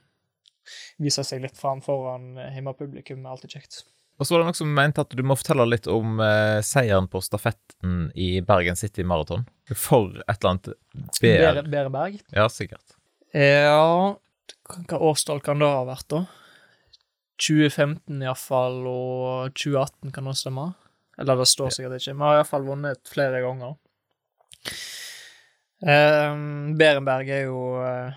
[1.03, 3.83] vise seg litt fram foran heimepublikum er alltid kjekt.
[4.21, 7.07] Og så var det noen som mente at du må fortelle litt om eh, seieren
[7.09, 9.47] på stafetten i Bergen City Marathon.
[9.73, 10.73] For et eller annet
[11.21, 11.63] BR.
[11.73, 12.19] Bereberg?
[12.33, 12.99] Ja, sikkert.
[13.33, 14.19] Ja
[14.91, 16.25] Hva årstall kan det ha vært, da?
[17.41, 20.67] 2015 iallfall, og 2018 kan også stemme?
[21.21, 22.17] Eller det står sikkert ikke.
[22.17, 23.77] Vi har iallfall vunnet flere ganger.
[25.81, 28.13] Um, Berenberg er jo uh,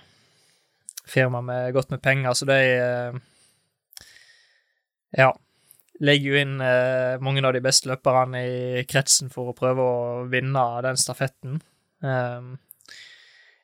[1.08, 3.22] firma med godt med penger, så de uh,
[5.18, 5.32] Ja.
[6.04, 10.24] Legger jo inn uh, mange av de beste løperne i kretsen for å prøve å
[10.28, 11.62] vinne den stafetten.
[12.02, 12.58] Um,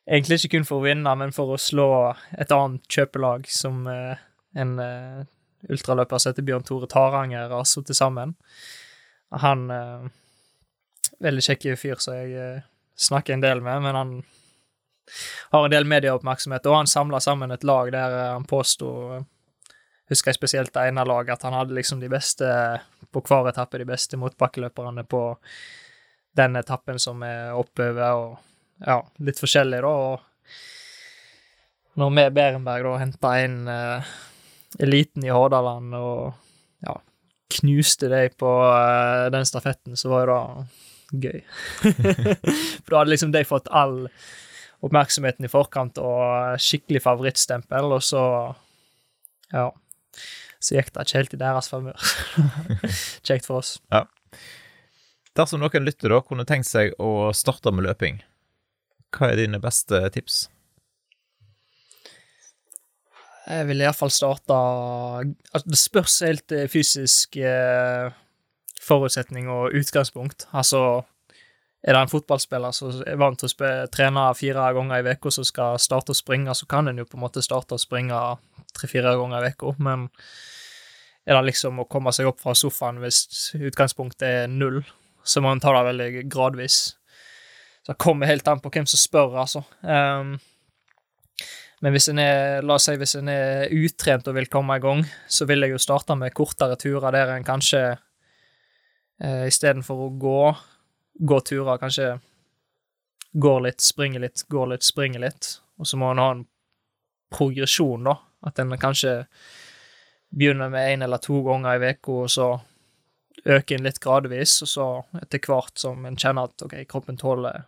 [0.06, 1.90] egentlig ikke kun for å vinne, men for å slå
[2.38, 4.72] et annet kjøpelag som en
[5.68, 8.36] ultraløper som heter Bjørn Tore Taranger har satt sammen.
[9.44, 10.08] Han eh,
[11.20, 12.62] Veldig kjekk fyr som jeg eh,
[12.96, 14.12] snakker en del med, men han
[15.50, 18.88] har en del medieoppmerksomhet, og han samla sammen et lag der uh, han påsto
[20.10, 22.46] Husker jeg spesielt det ene laget, at han hadde liksom de beste
[23.14, 25.20] på hver etappe, de beste motbakkeløperne på
[26.34, 28.38] den etappen som er oppover, og
[28.82, 29.92] ja, litt forskjellig, da.
[30.10, 30.18] Og
[32.02, 34.10] når vi Berenberg da henta inn eh,
[34.78, 36.94] eliten i Hordaland og ja,
[37.58, 41.40] knuste deg på uh, den stafetten, så var det gøy.
[42.84, 44.04] For da hadde liksom de fått all
[44.80, 48.22] oppmerksomheten i forkant og skikkelig favorittstempel, og så
[49.52, 49.68] ja.
[50.60, 52.08] Så gikk det ikke helt i deres favør.
[53.26, 53.78] Kjekt for oss.
[55.36, 58.20] Dersom noen lytter da kunne tenkt seg å starte med løping,
[59.16, 60.44] hva er dine beste tips?
[63.50, 68.12] Jeg vil iallfall starte altså, Det spørs helt eh, fysisk eh,
[68.80, 70.46] forutsetning og utgangspunkt.
[70.56, 71.02] Altså,
[71.82, 75.46] er det en fotballspiller som er vant til å trene fire ganger i uka, som
[75.48, 78.16] skal starte å springe, så kan en jo på en måte starte å springe
[78.76, 80.08] tre-fire ganger i uka, men
[81.26, 84.80] er det liksom å komme seg opp fra sofaen hvis utgangspunktet er null,
[85.24, 86.78] så må en ta det veldig gradvis.
[87.84, 89.62] Så det kommer helt an på hvem som spør, altså.
[89.80, 90.38] Um,
[91.80, 94.82] men hvis en er, la oss si hvis en er utrent og vil komme i
[94.84, 97.80] gang, så vil jeg jo starte med kortere turer der en kanskje
[99.20, 100.42] eh, istedenfor å gå,
[101.32, 102.10] gå turer, kanskje
[103.32, 105.54] går litt, springer litt, går litt, springer litt.
[105.80, 106.44] Og så må en ha en
[107.32, 108.18] progresjon, da.
[108.44, 109.22] At en kanskje
[110.30, 112.50] begynner med én eller to ganger i uka, og så
[113.44, 114.86] øker en litt gradvis, og så
[115.22, 117.64] etter hvert som en kjenner at ok, kroppen tåler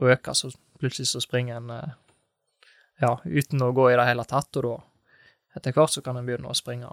[0.00, 0.48] å øke, så
[0.80, 1.98] plutselig så springer en eh,
[3.00, 4.76] ja, uten å gå i det hele tatt, og da
[5.58, 6.90] etter hvert så kan en begynne å springe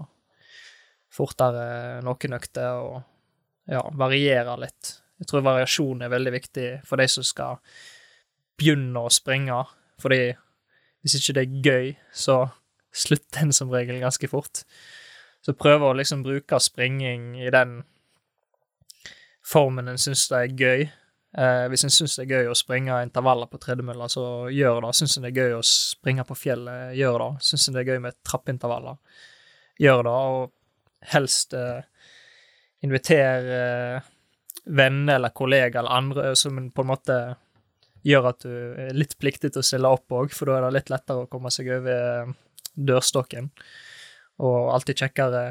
[1.14, 4.98] fortere noen økter, og ja, variere litt.
[5.18, 7.62] Jeg tror variasjon er veldig viktig for de som skal
[8.58, 9.58] begynne å springe,
[10.02, 10.22] fordi
[11.02, 12.38] hvis ikke det er gøy, så
[12.98, 14.64] slutter en som regel ganske fort.
[15.46, 17.80] Så prøve å liksom bruke springing i den
[19.48, 20.88] formen en syns det er gøy.
[21.36, 24.94] Eh, hvis en syns det er gøy å springe intervaller på tredemølla, så gjør det.
[24.98, 27.32] Syns en det er gøy å springe på fjellet, gjør det.
[27.50, 29.02] Syns en det er gøy med trappeintervaller,
[29.82, 30.16] gjør det.
[30.38, 31.84] Og helst eh,
[32.86, 34.08] inviter eh,
[34.68, 37.20] venner eller kollegaer eller andre som på en måte
[38.08, 40.76] gjør at du er litt pliktig til å stille opp òg, for da er det
[40.78, 41.94] litt lettere å komme seg over
[42.24, 42.36] eh,
[42.78, 43.52] dørstokken.
[44.48, 45.48] Og alltid kjekkere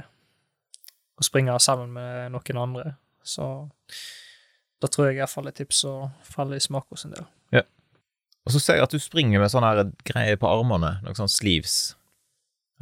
[1.17, 2.93] å springe sammen med noen andre.
[3.27, 3.47] Så
[4.83, 5.95] da tror jeg iallfall er tips å
[6.27, 7.27] falle i smak hos en del.
[7.55, 7.65] Ja.
[8.47, 11.97] Og så ser jeg at du springer med sånne greier på armene, noe sånn sleeves.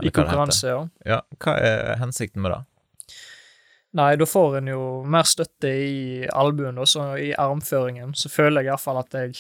[0.03, 0.81] I konkurranse, ja.
[1.07, 1.21] ja.
[1.39, 2.63] Hva er hensikten med det?
[3.95, 8.17] Nei, da får en jo mer støtte i albuen, og så i armføringen.
[8.19, 9.37] Så føler jeg iallfall at jeg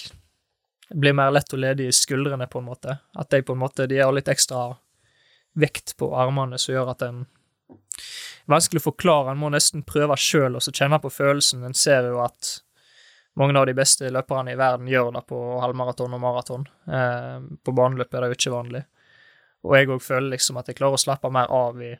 [0.94, 3.00] blir mer lett og ledig i skuldrene, på en måte.
[3.18, 4.76] At jeg på en måte De har litt ekstra
[5.58, 7.24] vekt på armene som gjør at en
[8.50, 11.64] Vanskelig å forklare, en må nesten prøve sjøl og kjenne på følelsen.
[11.64, 12.58] En ser jo at
[13.40, 16.66] mange av de beste løperne i verden gjør det på halvmaraton og maraton.
[16.86, 18.84] Eh, på baneløp er det jo ikke vanlig.
[19.64, 21.94] Og jeg òg føler liksom at jeg klarer å slappe mer av i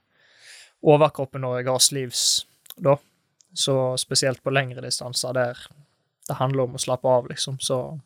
[0.84, 2.24] overkroppen når jeg har sleeves,
[2.76, 2.98] da.
[3.54, 5.60] Så spesielt på lengre distanser der
[6.28, 7.96] det handler om å slappe av, liksom, så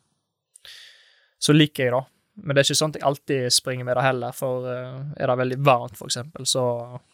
[1.39, 2.01] så liker jeg det.
[2.43, 5.31] Men det er ikke sånn at jeg alltid springer med det heller, for uh, er
[5.31, 6.63] det veldig varmt, for eksempel, så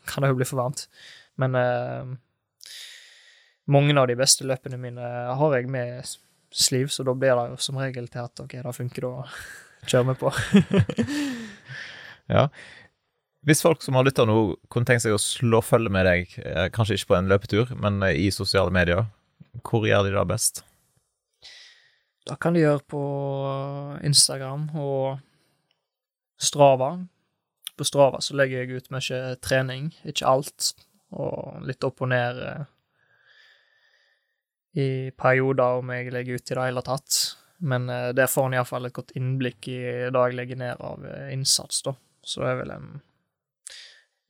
[0.09, 0.85] kan det jo bli for varmt.
[1.41, 2.13] Men uh,
[3.71, 6.15] mange av de beste løpene mine har jeg med
[6.55, 10.09] sliv, så da blir det jo som regel til at OK, det funker, da kjører
[10.11, 10.33] vi på.
[12.35, 12.47] ja.
[13.45, 14.39] Hvis folk som har lytta nå,
[14.73, 18.01] kunne tenkt seg å slå følge med deg, eh, kanskje ikke på en løpetur, men
[18.09, 19.05] i sosiale medier,
[19.61, 20.63] hvor gjør de det best?
[22.25, 23.01] Det kan du gjøre på
[24.03, 25.19] Instagram og
[26.41, 26.95] Strava.
[27.77, 30.71] På Strava så legger jeg ut mye trening, ikke alt,
[31.13, 32.63] og litt opp og ned eh,
[34.81, 37.19] i perioder om jeg legger ut i det hele tatt.
[37.57, 39.79] Men eh, der får en iallfall et godt innblikk i
[40.09, 41.93] det jeg legger ned av eh, innsats, da.
[42.25, 42.89] Så det er vel en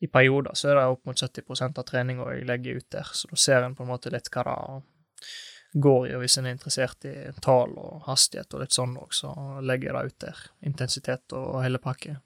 [0.04, 3.32] I perioder så er det opp mot 70% av treninga jeg legger ut der, så
[3.32, 4.58] da ser en på en måte litt hva det
[5.76, 9.34] går jo hvis en er interessert i tall og hastighet og litt sånn òg, så
[9.62, 10.44] legger jeg det ut der.
[10.72, 12.18] Intensitet og hele pakke.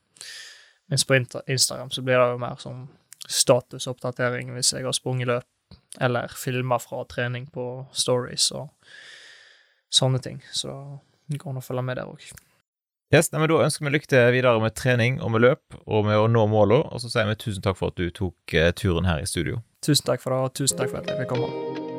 [0.89, 2.87] Mens på Instagram så blir det jo mer som
[3.29, 5.49] statusoppdatering hvis jeg har sprunget løp,
[6.01, 8.69] eller filmer fra trening på stories og
[9.93, 10.41] sånne ting.
[10.53, 10.73] Så
[11.29, 12.29] det går an å følge med der òg.
[13.09, 16.05] Yes, nei, men Da ønsker vi lykke til videre med trening og med løp og
[16.05, 16.85] med å nå målene.
[16.93, 19.63] Og så sier vi tusen takk for at du tok uh, turen her i studio.
[19.81, 21.98] Tusen takk for det, og tusen takk for at jeg fikk komme.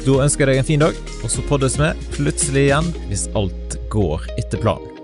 [0.00, 3.76] Da ønsker jeg deg en fin dag, og så poddes vi plutselig igjen hvis alt
[3.92, 4.99] går etter planen.